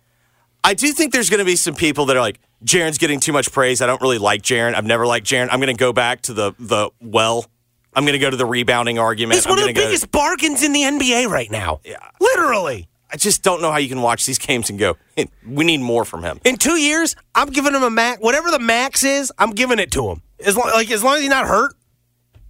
[0.62, 3.32] I do think there's going to be some people that are like, Jaren's getting too
[3.32, 3.80] much praise.
[3.80, 4.74] I don't really like Jaren.
[4.74, 5.48] I've never liked Jaren.
[5.50, 7.46] I'm going to go back to the the well.
[7.94, 9.36] I'm going to go to the rebounding argument.
[9.36, 11.80] He's I'm one of the go- biggest bargains in the NBA right now.
[11.84, 11.96] Yeah.
[12.20, 12.86] Literally.
[13.12, 14.96] I just don't know how you can watch these games and go,
[15.44, 16.40] we need more from him.
[16.44, 18.20] In two years, I'm giving him a max.
[18.20, 20.22] Whatever the max is, I'm giving it to him.
[20.44, 21.74] As long, like as long as he's not hurt,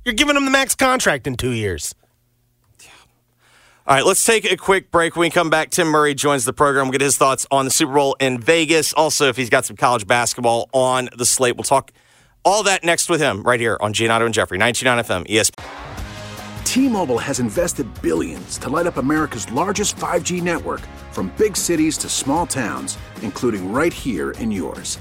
[0.04, 1.94] you're giving him the max contract in two years.
[3.90, 5.16] All right, let's take a quick break.
[5.16, 6.84] When we come back, Tim Murray joins the program.
[6.84, 8.92] We'll get his thoughts on the Super Bowl in Vegas.
[8.92, 11.90] Also, if he's got some college basketball on the slate, we'll talk
[12.44, 16.64] all that next with him right here on Giannotto and Jeffrey, 99 FM, ESPN.
[16.64, 22.08] T-Mobile has invested billions to light up America's largest 5G network from big cities to
[22.08, 25.00] small towns, including right here in yours.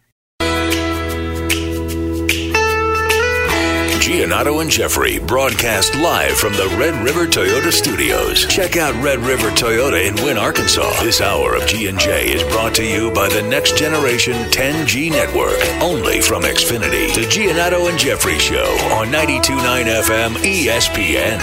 [4.11, 8.45] Giannotto and Jeffrey broadcast live from the Red River Toyota Studios.
[8.47, 11.01] Check out Red River Toyota in Wynne, Arkansas.
[11.01, 16.19] This hour of G&J is brought to you by the Next Generation 10G Network, only
[16.19, 17.15] from Xfinity.
[17.15, 21.39] The Giannotto and Jeffrey Show on 92.9 FM ESPN.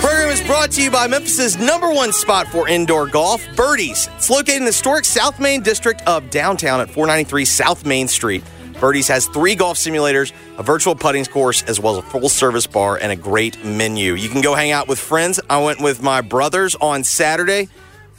[0.00, 4.08] Program is brought to you by Memphis's number one spot for indoor golf, Birdies.
[4.16, 8.42] It's located in the historic South Main district of downtown at 493 South Main Street.
[8.80, 12.66] Birdies has three golf simulators, a virtual putting course, as well as a full service
[12.66, 14.14] bar and a great menu.
[14.14, 15.40] You can go hang out with friends.
[15.48, 17.68] I went with my brothers on Saturday.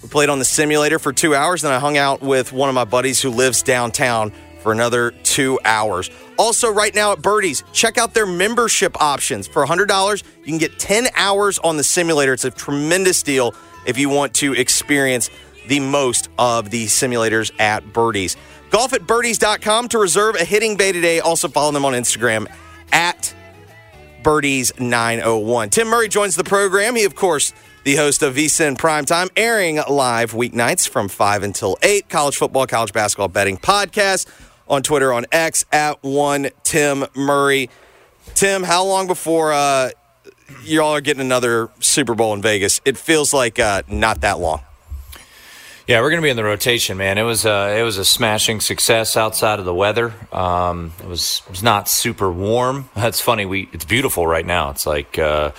[0.01, 2.75] We played on the simulator for two hours, then I hung out with one of
[2.75, 4.31] my buddies who lives downtown
[4.61, 6.09] for another two hours.
[6.37, 9.47] Also, right now at Birdies, check out their membership options.
[9.47, 12.33] For $100, you can get 10 hours on the simulator.
[12.33, 13.53] It's a tremendous deal
[13.85, 15.29] if you want to experience
[15.67, 18.37] the most of the simulators at Birdies.
[18.69, 21.19] Golf at birdies.com to reserve a hitting bay today.
[21.19, 22.47] Also follow them on Instagram
[22.91, 23.33] at
[24.23, 25.69] birdies901.
[25.71, 26.95] Tim Murray joins the program.
[26.95, 27.53] He, of course,
[27.83, 32.09] the host of VSIN Primetime, airing live weeknights from 5 until 8.
[32.09, 34.27] College football, college basketball betting podcast
[34.67, 37.69] on Twitter, on X, at 1 Tim Murray.
[38.33, 39.91] Tim, how long before uh,
[40.63, 42.81] y'all are getting another Super Bowl in Vegas?
[42.83, 44.61] It feels like uh, not that long.
[45.87, 47.19] Yeah, we're going to be in the rotation, man.
[47.19, 50.15] It was uh, it was a smashing success outside of the weather.
[50.31, 52.89] Um, it was it was not super warm.
[52.95, 53.45] That's funny.
[53.45, 54.71] We it's beautiful right now.
[54.71, 55.51] It's like uh,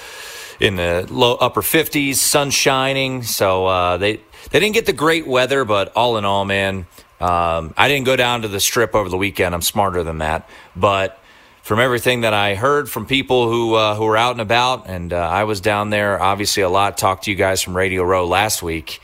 [0.58, 3.22] in the low upper fifties, sun shining.
[3.22, 4.16] So uh, they
[4.50, 6.86] they didn't get the great weather, but all in all, man,
[7.20, 9.54] um, I didn't go down to the strip over the weekend.
[9.54, 11.20] I'm smarter than that, but
[11.62, 15.12] from everything that I heard from people who uh, who were out and about, and
[15.12, 16.98] uh, I was down there obviously a lot.
[16.98, 19.00] Talked to you guys from Radio Row last week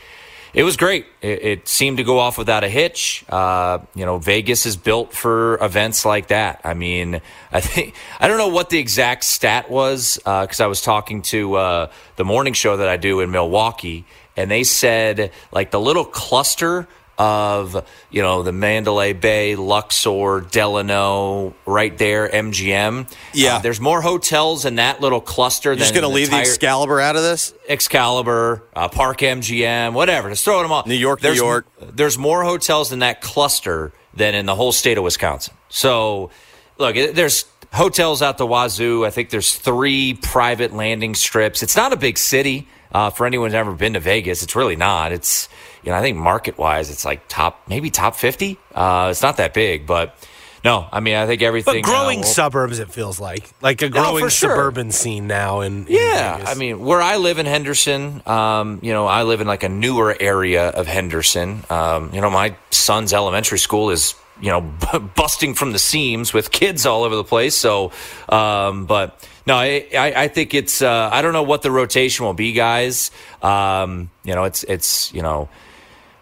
[0.53, 1.07] it was great.
[1.21, 3.25] It, it, seemed to go off without a hitch.
[3.27, 6.61] Uh, you know, Vegas is built for events like that.
[6.63, 10.67] I mean, I think I don't know what the exact stat was because uh, I
[10.67, 14.05] was talking to uh, the morning show that I do in Milwaukee,
[14.37, 16.87] and they said like the little cluster
[17.17, 23.11] of you know the Mandalay Bay, Luxor, Delano, right there, MGM.
[23.33, 25.69] Yeah, uh, there's more hotels in that little cluster.
[25.69, 27.53] You're just going to leave the Excalibur out of this.
[27.67, 30.29] Excalibur, uh, Park MGM, whatever.
[30.29, 30.83] Just throw them all.
[30.85, 31.67] New York, there's, New York.
[31.79, 35.53] There's more hotels in that cluster than in the whole state of Wisconsin.
[35.69, 36.29] So,
[36.77, 39.05] look, there's hotels out the wazoo.
[39.05, 41.63] I think there's three private landing strips.
[41.63, 42.67] It's not a big city.
[42.91, 45.11] Uh, for anyone who's ever been to Vegas, it's really not.
[45.11, 45.49] It's
[45.83, 48.57] you know, I think market wise, it's like top, maybe top 50.
[48.73, 50.15] Uh, it's not that big, but
[50.63, 51.81] no, I mean, I think everything.
[51.81, 53.49] But growing well, suburbs, it feels like.
[53.61, 54.29] Like a growing sure.
[54.29, 55.59] suburban scene now.
[55.59, 59.47] And yeah, I mean, where I live in Henderson, um, you know, I live in
[59.47, 61.63] like a newer area of Henderson.
[61.69, 64.61] Um, you know, my son's elementary school is you know
[65.15, 67.55] busting from the seams with kids all over the place.
[67.55, 67.91] So,
[68.29, 72.33] um, but no, I, I, think it's uh, I don't know what the rotation will
[72.33, 73.11] be, guys.
[73.41, 75.49] Um, you know, it's it's you know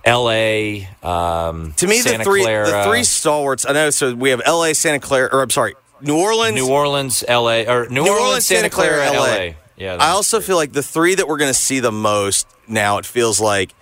[0.05, 0.87] L.A.
[1.03, 3.65] Um, To me, Santa the three Clara, the three stalwarts.
[3.65, 3.89] I know.
[3.89, 7.67] So we have L.A., Santa Clara, or I'm sorry, New Orleans, New Orleans, L.A.
[7.67, 9.55] or New, Orleans, Santa Clara, L.A.
[9.77, 12.97] Yeah, I also feel like the three that we're going to see the most now.
[12.97, 13.73] It feels like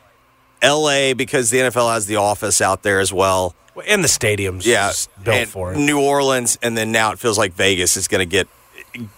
[0.61, 1.13] L.A.
[1.13, 3.55] because the NFL has the office out there as well.
[3.88, 4.91] And the stadium's Yeah,
[5.24, 5.78] built and for it.
[5.78, 8.47] New Orleans, and then now it feels like Vegas is going to get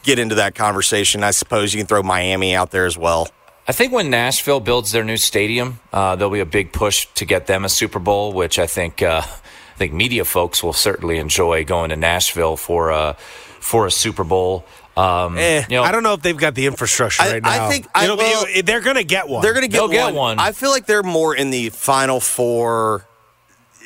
[0.03, 1.23] get into that conversation.
[1.23, 3.27] I suppose you can throw Miami out there as well.
[3.71, 7.23] I think when Nashville builds their new stadium, uh, there'll be a big push to
[7.23, 11.17] get them a Super Bowl, which I think uh, I think media folks will certainly
[11.19, 13.13] enjoy going to Nashville for uh,
[13.61, 14.65] for a Super Bowl.
[14.97, 17.57] Um, Eh, you know, I don't know if they've got the infrastructure I- right I
[17.59, 17.69] now.
[17.69, 19.41] think- I- It'll be- well, they're going to get one.
[19.41, 19.89] They're going to get, one.
[19.91, 20.37] get one.
[20.37, 23.07] I feel like they're more in the Final Four.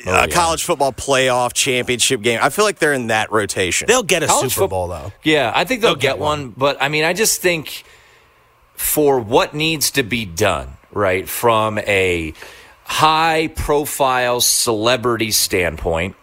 [0.04, 0.34] Oh, uh, yeah.
[0.34, 2.40] College football playoff championship game.
[2.42, 3.86] I feel like they're in that rotation.
[3.86, 5.12] They'll get a College Super fo- Bowl though.
[5.22, 6.48] Yeah, I think they'll, They'll get get, one.
[6.56, 7.84] But I mean, I just think
[8.76, 12.34] for what needs to be done, right, from a
[12.84, 16.14] high profile celebrity standpoint,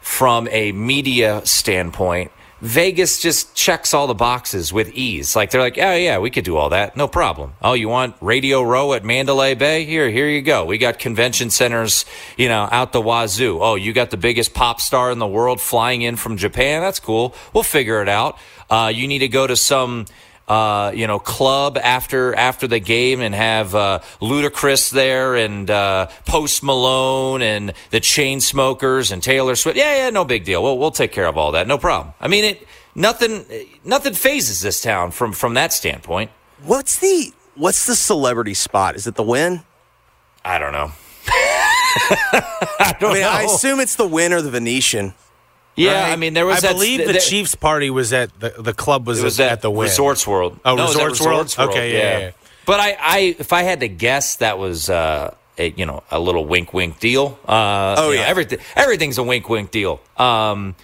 [0.00, 5.34] from a media standpoint, Vegas just checks all the boxes with ease.
[5.34, 7.54] Like they're like, oh yeah, we could do all that, no problem.
[7.62, 9.86] Oh, you want Radio Row at Mandalay Bay?
[9.86, 10.66] Here, here you go.
[10.66, 12.04] We got convention centers,
[12.36, 13.60] you know, out the wazoo.
[13.60, 16.82] Oh, you got the biggest pop star in the world flying in from Japan.
[16.82, 17.34] That's cool.
[17.54, 18.38] We'll figure it out.
[18.68, 20.06] Uh, you need to go to some.
[20.50, 26.08] Uh, you know, club after after the game and have uh, Ludacris there and uh,
[26.26, 29.78] Post Malone and the Chainsmokers and Taylor Swift.
[29.78, 30.60] Yeah, yeah, no big deal.
[30.60, 31.68] We'll we'll take care of all that.
[31.68, 32.14] No problem.
[32.20, 33.44] I mean, it nothing
[33.84, 36.32] nothing phases this town from from that standpoint.
[36.64, 38.96] What's the what's the celebrity spot?
[38.96, 39.62] Is it the Wynn?
[40.44, 40.90] I don't know.
[41.28, 43.28] I don't I mean, know.
[43.30, 45.14] I assume it's the Wynn or the Venetian.
[45.76, 46.12] Yeah, right?
[46.12, 48.74] I mean, there was I that, believe the that- Chiefs party was at the the
[48.74, 49.88] club was, was at, at, the Wynn.
[49.88, 50.58] Resorts World.
[50.64, 51.30] Oh, No, Resorts World?
[51.44, 51.70] Resorts World.
[51.70, 52.30] Okay, yeah, yeah, yeah.
[52.66, 56.20] But I, I, if I had to guess, that was uh, a you know a
[56.20, 57.38] little wink, wink deal.
[57.48, 58.28] Uh, Oh, you know, yeah.
[58.28, 60.00] everything, everything's a wink, wink deal.
[60.16, 60.74] Um,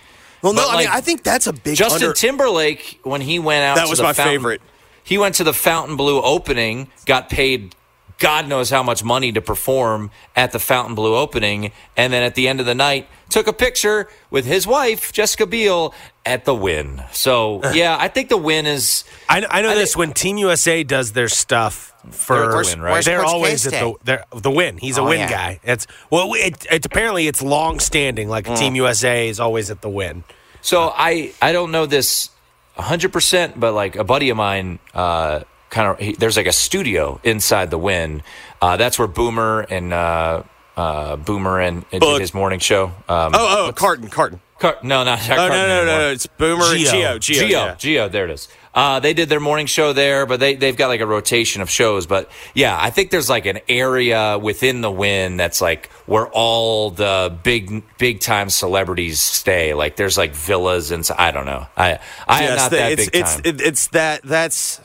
[0.42, 3.38] Well, no, But, I mean, I think that's a big Justin under- Timberlake when he
[3.38, 3.76] went out.
[3.76, 4.60] That was my Fountain- favorite.
[5.04, 7.74] He went to the Fontainebleau opening, got paid.
[8.18, 12.48] God knows how much money to perform at the Fontainebleau opening, and then at the
[12.48, 15.92] end of the night, took a picture with his wife Jessica Biel
[16.24, 17.02] at the Wynn.
[17.12, 19.04] So yeah, I think the Wynn is.
[19.28, 22.66] I, I know I this think- when Team USA does their stuff for They're at
[22.66, 23.04] Wynn, right?
[23.04, 24.78] they're always at the they're, the Wynn.
[24.78, 25.28] He's a Oh, Wynn yeah.
[25.28, 25.60] guy.
[25.64, 28.28] It's well, it, it apparently it's long standing.
[28.28, 28.56] Like Mm.
[28.58, 30.24] Team USA is always at the Wynn.
[30.62, 32.30] So I I don't know this
[32.78, 35.40] 100%, but like a buddy of mine uh
[35.70, 38.22] kind of there's like a studio inside the Wynn.
[38.62, 40.42] Uh that's where Boomer and uh
[40.76, 42.86] uh Boomer and, and did his morning show.
[43.08, 44.40] Um Oh, oh, Carton, Carton.
[44.58, 45.98] Car- no, not Oh, no, Carton no, no, anymore.
[45.98, 46.10] no.
[46.12, 46.90] It's Boomer and Geo.
[46.90, 47.18] Geo.
[47.18, 47.38] Geo.
[47.48, 47.74] Geo, yeah.
[47.74, 48.48] Geo, there it is.
[48.74, 51.70] Uh, they did their morning show there, but they they've got like a rotation of
[51.70, 52.06] shows.
[52.06, 56.90] But yeah, I think there's like an area within the Wynn that's like where all
[56.90, 59.72] the big big time celebrities stay.
[59.72, 61.66] Like there's like villas and I don't know.
[61.76, 61.98] I
[62.28, 63.42] I am not the- that it's, big it's, time.
[63.46, 64.22] it- it's that.
[64.24, 64.80] That's.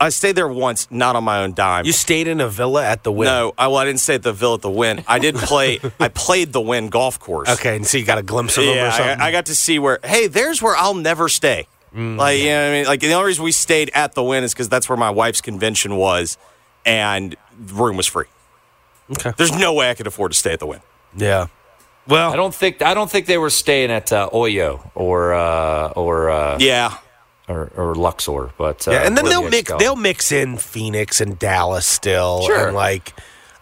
[0.00, 1.84] I've- stayed there once, not on my own dime.
[1.86, 3.26] You stayed in a villa at the Wynn.
[3.26, 5.04] no, I, well, I didn't stay at the Villa at the Wynn.
[5.06, 5.78] I did play.
[6.00, 7.48] I played the Wynn golf course.
[7.48, 9.20] Okay, and so you got a glimpse of them or Yeah, something.
[9.20, 9.98] I, I got to see where.
[10.04, 11.66] Hey, there's where I'll never stay.
[11.94, 12.16] Mm.
[12.18, 14.44] Like you know, what I mean, like the only reason we stayed at the Wynn
[14.44, 16.36] is because that's where my wife's convention was,
[16.84, 18.26] and the room was free.
[19.10, 19.32] Okay.
[19.38, 20.80] There's no way I could afford to stay at the Wynn.
[21.16, 21.46] yeah.
[22.06, 25.88] Well, I don't think I don't think they were staying at uh, Oyo or uh,
[25.88, 26.96] or, uh, Yeah,
[27.48, 31.20] or or Luxor, but uh, yeah, and then where they'll mix they'll mix in Phoenix
[31.20, 32.66] and Dallas still, Sure.
[32.68, 33.14] and like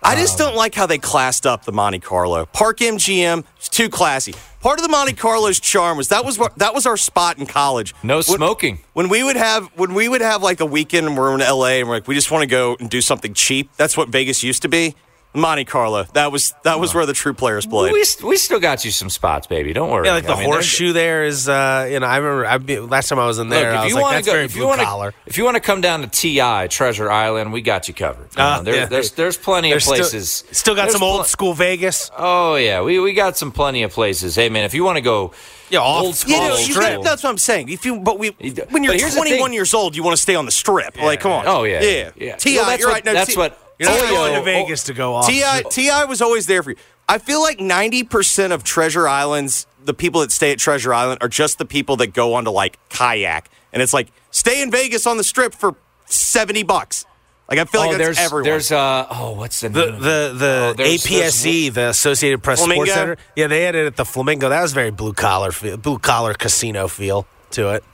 [0.03, 3.45] I just don't like how they classed up the Monte Carlo Park MGM.
[3.57, 4.35] It's too classy.
[4.61, 7.47] Part of the Monte Carlo's charm was that was what- that was our spot in
[7.47, 7.95] college.
[8.03, 8.81] no When- smoking.
[8.95, 11.79] When we would have when we would have like a weekend and we're in LA
[11.81, 13.71] and we're like we just want to go and do something cheap.
[13.77, 14.95] That's what Vegas used to be.
[15.37, 16.05] Monte Carlo.
[16.15, 17.93] That was that was where the true players played.
[17.93, 19.73] We we still got you some spots, baby.
[19.73, 20.07] Don't worry.
[20.07, 21.49] yeah, like the I mean, horseshoe there is.
[21.49, 23.71] uh You know, I remember I be, last time I was in there.
[23.73, 25.45] Look, I if was you want to that's go, if you want to, if you
[25.45, 28.29] want to come down to Ti Treasure Island, we got you covered.
[28.37, 28.87] You Uh, know, there- yeah.
[28.87, 30.45] There's there's plenty There's of places.
[30.53, 32.11] Still, got There's some old pl- school Vegas.
[32.17, 34.35] Oh yeah, we we got some plenty of places.
[34.35, 35.33] Hey man, if you want to go,
[35.69, 37.03] Yeah, off- old school, You know, old you school.
[37.03, 37.69] that's what I'm saying.
[37.69, 38.31] If you, but we,
[38.71, 40.97] when you're but here's the 21 years old, you want to stay on the strip.
[40.97, 41.45] Like, come on.
[41.47, 41.83] Oh, yeah.
[41.83, 42.37] yeah, Yeah.
[42.37, 43.05] Ti, Well, that's you're what- right.
[43.05, 45.27] No, that's T- what- You're not going to oh, Vegas to go off.
[45.27, 46.77] Ti Ti was always there for you.
[47.09, 51.19] I feel like 90 percent of Treasure Islands, the people that stay at Treasure Island,
[51.21, 54.71] are just the people that go on to like kayak, and it's like stay in
[54.71, 55.75] Vegas on the strip for
[56.07, 57.05] 70 bucks.
[57.49, 58.45] Like I feel oh, like that's there's everyone.
[58.45, 60.01] there's uh oh what's the The name?
[60.01, 62.87] the the Oh, there's- APSE, E, the Associated Press Flamingo?
[62.87, 63.17] Sports Center.
[63.37, 64.49] Yeah, they had it at the Flamingo.
[64.49, 67.85] That was very blue collar, feel, blue collar casino feel to it.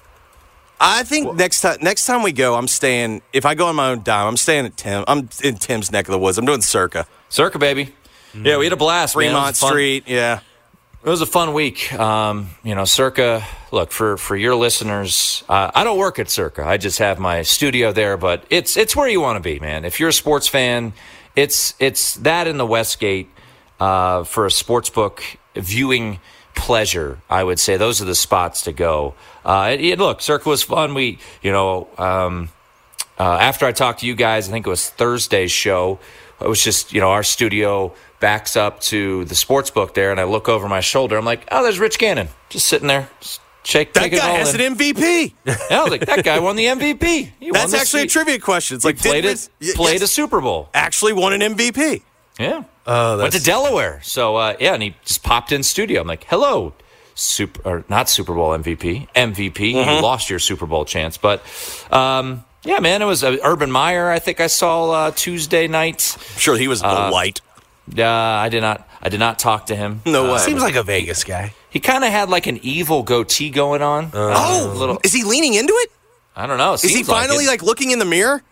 [0.82, 3.22] I think next time next time we go, I'm staying.
[3.32, 5.04] If I go on my own dime, I'm staying at Tim.
[5.06, 6.38] I'm in Tim's neck of the woods.
[6.38, 7.06] I'm doing Circa.
[7.28, 7.94] Circa baby.
[8.34, 9.16] Yeah, we had a blast.
[9.16, 9.26] man.
[9.26, 9.70] It Fremont fun.
[9.70, 10.04] Street.
[10.08, 10.40] Yeah.
[11.04, 11.92] It was a fun week.
[11.94, 13.44] Um, you know, Circa.
[13.70, 15.44] Look for for your listeners.
[15.48, 16.64] Uh, I don't work at Circa.
[16.64, 19.84] I just have my studio there, but it's it's where you want to be, man.
[19.84, 20.94] If you're a sports fan,
[21.36, 23.28] it's it's that in the Westgate
[23.80, 25.22] uh, for a sports book
[25.54, 26.18] viewing
[26.54, 27.18] pleasure.
[27.28, 29.14] I would say those are the spots to go.
[29.44, 30.94] Uh, it, it- look, Circa was fun.
[30.94, 32.48] We, you know, um,
[33.18, 35.98] uh, after I talked to you guys, I think it was Thursday's show.
[36.40, 40.18] It was just, you know, our studio backs up to the sports book there, and
[40.20, 41.16] I look over my shoulder.
[41.16, 43.08] I'm like, oh, there's Rich Gannon just sitting there.
[43.20, 44.60] Just Shake, That guy has in.
[44.60, 45.34] an MVP.
[45.44, 47.30] Yeah, I was like, that guy won the MVP.
[47.38, 48.74] He won That's actually a trivia question.
[48.74, 50.68] It's He like did played it, played yes, a Super Bowl.
[50.74, 52.02] Actually won an MVP.
[52.40, 52.64] Yeah.
[52.88, 54.00] Oh, Went to Delaware.
[54.02, 56.00] So uh, yeah, and he just popped in studio.
[56.00, 56.72] I'm like, hello,
[57.14, 59.70] super or not Super Bowl MVP, MVP.
[59.72, 60.02] You Mhm.
[60.02, 61.42] lost your Super Bowl chance, but
[61.90, 64.10] um, yeah, man, it was uh, Urban Meyer.
[64.10, 66.00] I think I saw uh, Tuesday night.
[66.36, 67.40] Sure, he was a delight.
[67.92, 68.88] Yeah, I did not.
[69.02, 70.00] I did not talk to him.
[70.06, 70.38] No Uh, way.
[70.38, 71.52] Seems like a Vegas guy.
[71.70, 74.10] he kind of had like an evil goatee going on.
[74.14, 75.00] Oh, little.
[75.02, 75.90] is he leaning into it?
[76.36, 76.74] I don't know.
[76.74, 78.42] Is he seems like finally like, looking in the mirror?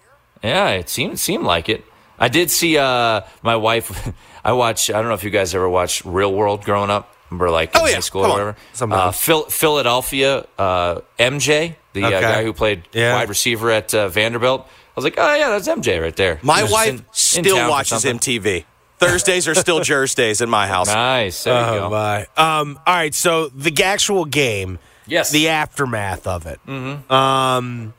[0.43, 1.85] Yeah, it seemed seemed like it.
[2.19, 4.13] I did see uh my wife.
[4.45, 4.91] I watch.
[4.91, 7.15] I don't know if you guys ever watched Real World growing up.
[7.31, 7.95] Remember, like in Oh, yeah.
[7.95, 8.95] high school Come or whatever.
[8.95, 13.15] Uh, Phil, Philadelphia, uh, MJ, the uh, guy who played Yeah.
[13.15, 14.63] wide receiver at uh, Vanderbilt.
[14.67, 16.41] I was like, oh yeah, that's MJ right there.
[16.43, 18.05] My wife in- in still for watches.
[18.05, 18.65] MTV.
[18.99, 20.89] Thursdays are still Jers days in my house.
[20.89, 21.45] Nice.
[21.45, 21.91] There you Oh go.
[21.91, 22.27] my.
[22.37, 22.79] Um.
[22.87, 23.15] All right.
[23.15, 24.79] So the actual game.
[25.07, 25.31] Yes.
[25.31, 26.61] The aftermath of it.
[26.69, 27.11] Mhm.
[27.11, 27.95] Um.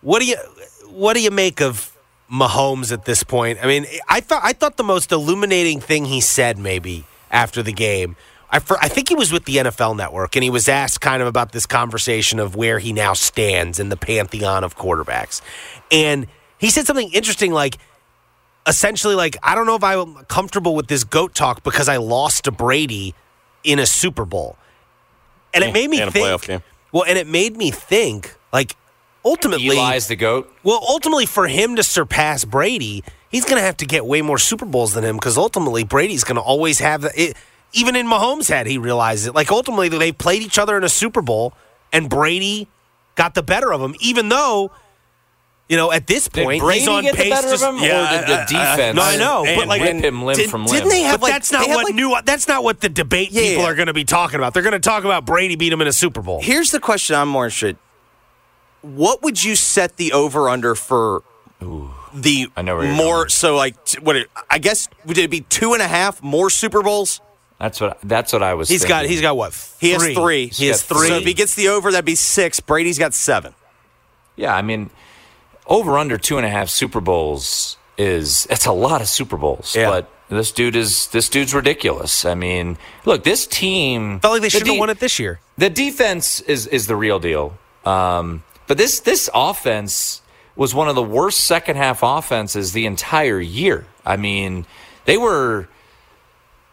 [0.00, 0.36] What do you
[0.88, 1.92] What do you make of
[2.32, 3.58] Mahomes at this point?
[3.62, 7.72] I mean, I thought I thought the most illuminating thing he said maybe after the
[7.72, 8.16] game.
[8.52, 11.22] I, fir- I think he was with the NFL Network, and he was asked kind
[11.22, 15.40] of about this conversation of where he now stands in the pantheon of quarterbacks,
[15.92, 16.26] and
[16.58, 17.78] he said something interesting like
[18.66, 22.44] essentially like I don't know if I'm comfortable with this goat talk because I lost
[22.44, 23.14] to Brady
[23.64, 24.56] in a Super Bowl.
[25.52, 26.62] And it made me And a think game.
[26.92, 28.76] Well, and it made me think like
[29.24, 30.52] ultimately Eli's the goat.
[30.62, 34.38] Well, ultimately for him to surpass Brady, he's going to have to get way more
[34.38, 37.36] Super Bowls than him cuz ultimately Brady's going to always have the, it
[37.72, 39.34] even in Mahomes' head he realized it.
[39.34, 41.52] Like ultimately they played each other in a Super Bowl
[41.92, 42.68] and Brady
[43.14, 44.70] got the better of him even though
[45.68, 47.80] you know, at this point, Brady he's on get the pace better to of him,
[47.80, 50.64] did the uh, uh, defense no, I know, but like rip him limb did- from
[50.64, 52.16] didn't they have but like- that's not what like- new.
[52.24, 53.68] That's not what the debate Yeah, people yeah.
[53.70, 54.52] are going to be talking about.
[54.52, 56.40] They're going to talk about Brady beat him in a Super Bowl.
[56.42, 57.76] Here's the question I'm more interested.
[58.82, 61.22] What would you set the over under for
[62.14, 63.28] the I know more?
[63.28, 64.16] So like, what?
[64.16, 67.20] It, I guess would it be two and a half more Super Bowls?
[67.58, 67.98] That's what.
[68.02, 68.68] That's what I was.
[68.68, 69.06] He's got.
[69.06, 69.52] He's got what?
[69.80, 70.46] He has three.
[70.48, 71.08] He has got three.
[71.08, 72.60] So if he gets the over, that'd be six.
[72.60, 73.54] Brady's got seven.
[74.36, 74.90] Yeah, I mean,
[75.66, 79.76] over under two and a half Super Bowls is it's a lot of Super Bowls.
[79.76, 79.90] Yeah.
[79.90, 82.24] But this dude is this dude's ridiculous.
[82.24, 85.18] I mean, look, this team Felt like they the should have de- won it this
[85.18, 85.40] year.
[85.58, 87.58] The defense is is the real deal.
[87.84, 90.22] Um, but this this offense
[90.60, 93.86] was one of the worst second half offenses the entire year.
[94.04, 94.66] I mean,
[95.06, 95.68] they were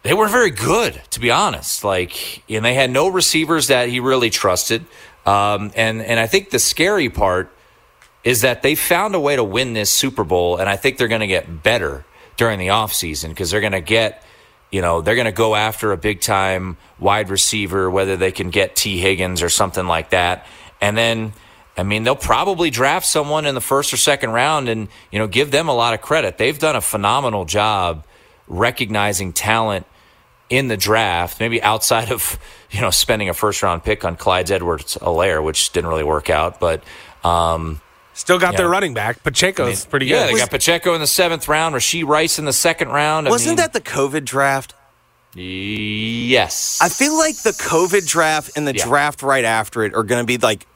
[0.02, 1.84] they were very good, to be honest.
[1.84, 4.84] Like, and they had no receivers that he really trusted.
[5.24, 7.50] Um, and and I think the scary part
[8.24, 11.08] is that they found a way to win this Super Bowl, and I think they're
[11.08, 12.04] going to get better
[12.36, 14.22] during the offseason because they're going to get,
[14.70, 18.50] you know, they're going to go after a big time wide receiver, whether they can
[18.50, 20.44] get Tee Higgins or something like that.
[20.78, 21.32] And then,
[21.78, 25.28] I mean, they'll probably draft someone in the first or second round and, you know,
[25.28, 26.36] give them a lot of credit.
[26.36, 28.04] They've done a phenomenal job
[28.48, 29.86] recognizing talent
[30.50, 32.38] in the draft, maybe outside of,
[32.70, 36.58] you know, spending a first round pick on Clyde's Edwards-Helaire, which didn't really work out.
[36.60, 36.82] But,
[37.24, 37.80] um,
[38.14, 38.58] Still got Yeah.
[38.58, 39.22] their running back.
[39.22, 40.14] Pacheco's pretty good.
[40.14, 43.28] yeah, they got Pacheco in the seventh round, Rashee Rice in the second round.
[43.28, 44.74] I Wasn't mean, that the COVID draft?
[45.36, 46.78] Yes.
[46.82, 48.84] I feel like the COVID draft and the Yeah.
[48.84, 50.66] draft right after it are going to be like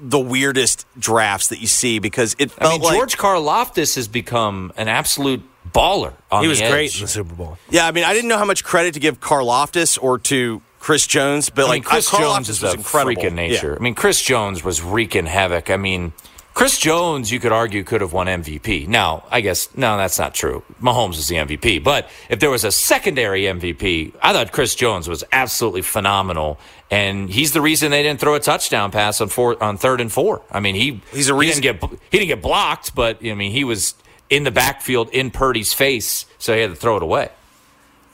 [0.00, 4.08] the weirdest drafts that you see because it I felt mean, like George Karlaftis has
[4.08, 5.42] become an absolute
[5.72, 6.12] baller.
[6.30, 7.58] On he was the great in the Super Bowl.
[7.70, 7.86] yeah.
[7.86, 11.50] I mean, I didn't know how much credit to give Karlaftis or to Chris Jones,
[11.50, 13.14] but I mean, like Chris Karlaftis Jones is was a incredible.
[13.14, 13.70] freak of nature.
[13.72, 13.76] Yeah.
[13.76, 15.70] I mean, Chris Jones was wreaking havoc.
[15.70, 16.12] I mean,
[16.54, 18.88] Chris Jones, you could argue, could have won MVP.
[18.88, 20.64] Now, I guess no, that's not true.
[20.82, 25.08] Mahomes is the MVP, but if there was a secondary MVP, I thought Chris Jones
[25.08, 26.58] was absolutely phenomenal,
[26.90, 30.10] and he's the reason they didn't throw a touchdown pass on four on third and
[30.12, 30.42] four.
[30.50, 33.34] I mean, he He's a he reason- didn't get he didn't get blocked, but I
[33.34, 33.94] mean, he was
[34.30, 37.30] in the backfield in Purdy's face, so he had to throw it away.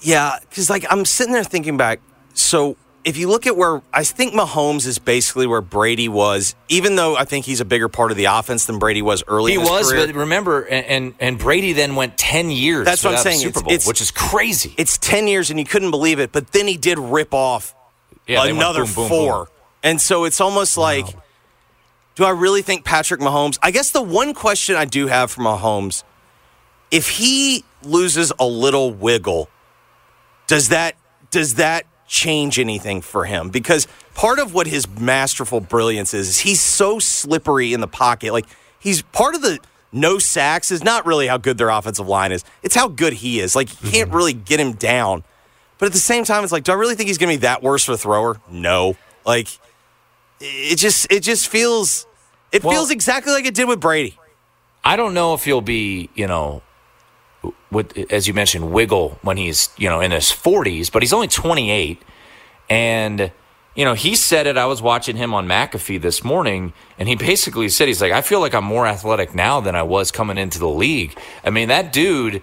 [0.01, 2.01] Yeah, because like I'm sitting there thinking back.
[2.35, 6.97] So if you look at where I think Mahomes is basically where Brady was, even
[6.97, 9.53] though I think he's a bigger part of the offense than Brady was early.
[9.53, 10.07] He was, career.
[10.07, 12.87] but remember, and, and and Brady then went ten years.
[12.87, 13.41] That's what I'm saying.
[13.41, 14.75] Super It's- it's- which is crazy.
[14.77, 16.33] It's ten years, and you couldn't believe it.
[16.33, 17.75] But then he did rip off
[18.27, 19.55] Yeah, another boom, boom, four, boom.
[19.83, 21.07] and so it's almost like,
[22.15, 23.59] do I really think Patrick Mahomes?
[23.63, 26.05] I guess the one question I do have for Mahomes,
[26.91, 29.49] if he loses a little wiggle,
[30.47, 30.95] does that
[31.31, 33.51] does that change anything for him?
[33.51, 38.33] Because part of what his masterful brilliance is, is he's so slippery in the pocket.
[38.33, 38.47] Like
[38.79, 39.59] he's part of the
[39.93, 42.45] no sacks is not really how good their offensive line is.
[42.63, 43.55] It's how good he is.
[43.55, 44.17] Like you can't mm-hmm.
[44.17, 45.25] really get him down.
[45.79, 47.43] But at the same time, it's like, do I really think he's going to be
[47.43, 48.41] that worse of a thrower?
[48.51, 48.97] No.
[49.27, 49.49] Like
[50.41, 52.07] it just it just feels
[52.53, 54.19] it Well- feels exactly like it did with Brady.
[54.85, 56.63] I don't know if he'll be, you know,
[57.71, 61.29] with as you mentioned, wiggle when he's you know in his forties, but he's only
[61.29, 62.03] twenty eight,
[62.69, 63.33] and
[63.75, 64.57] you know he said it.
[64.57, 68.21] I was watching him on McAfee this morning, and he basically said he's like, I
[68.21, 71.19] feel like I'm more athletic now than I was coming into the league.
[71.45, 72.43] I mean, that dude,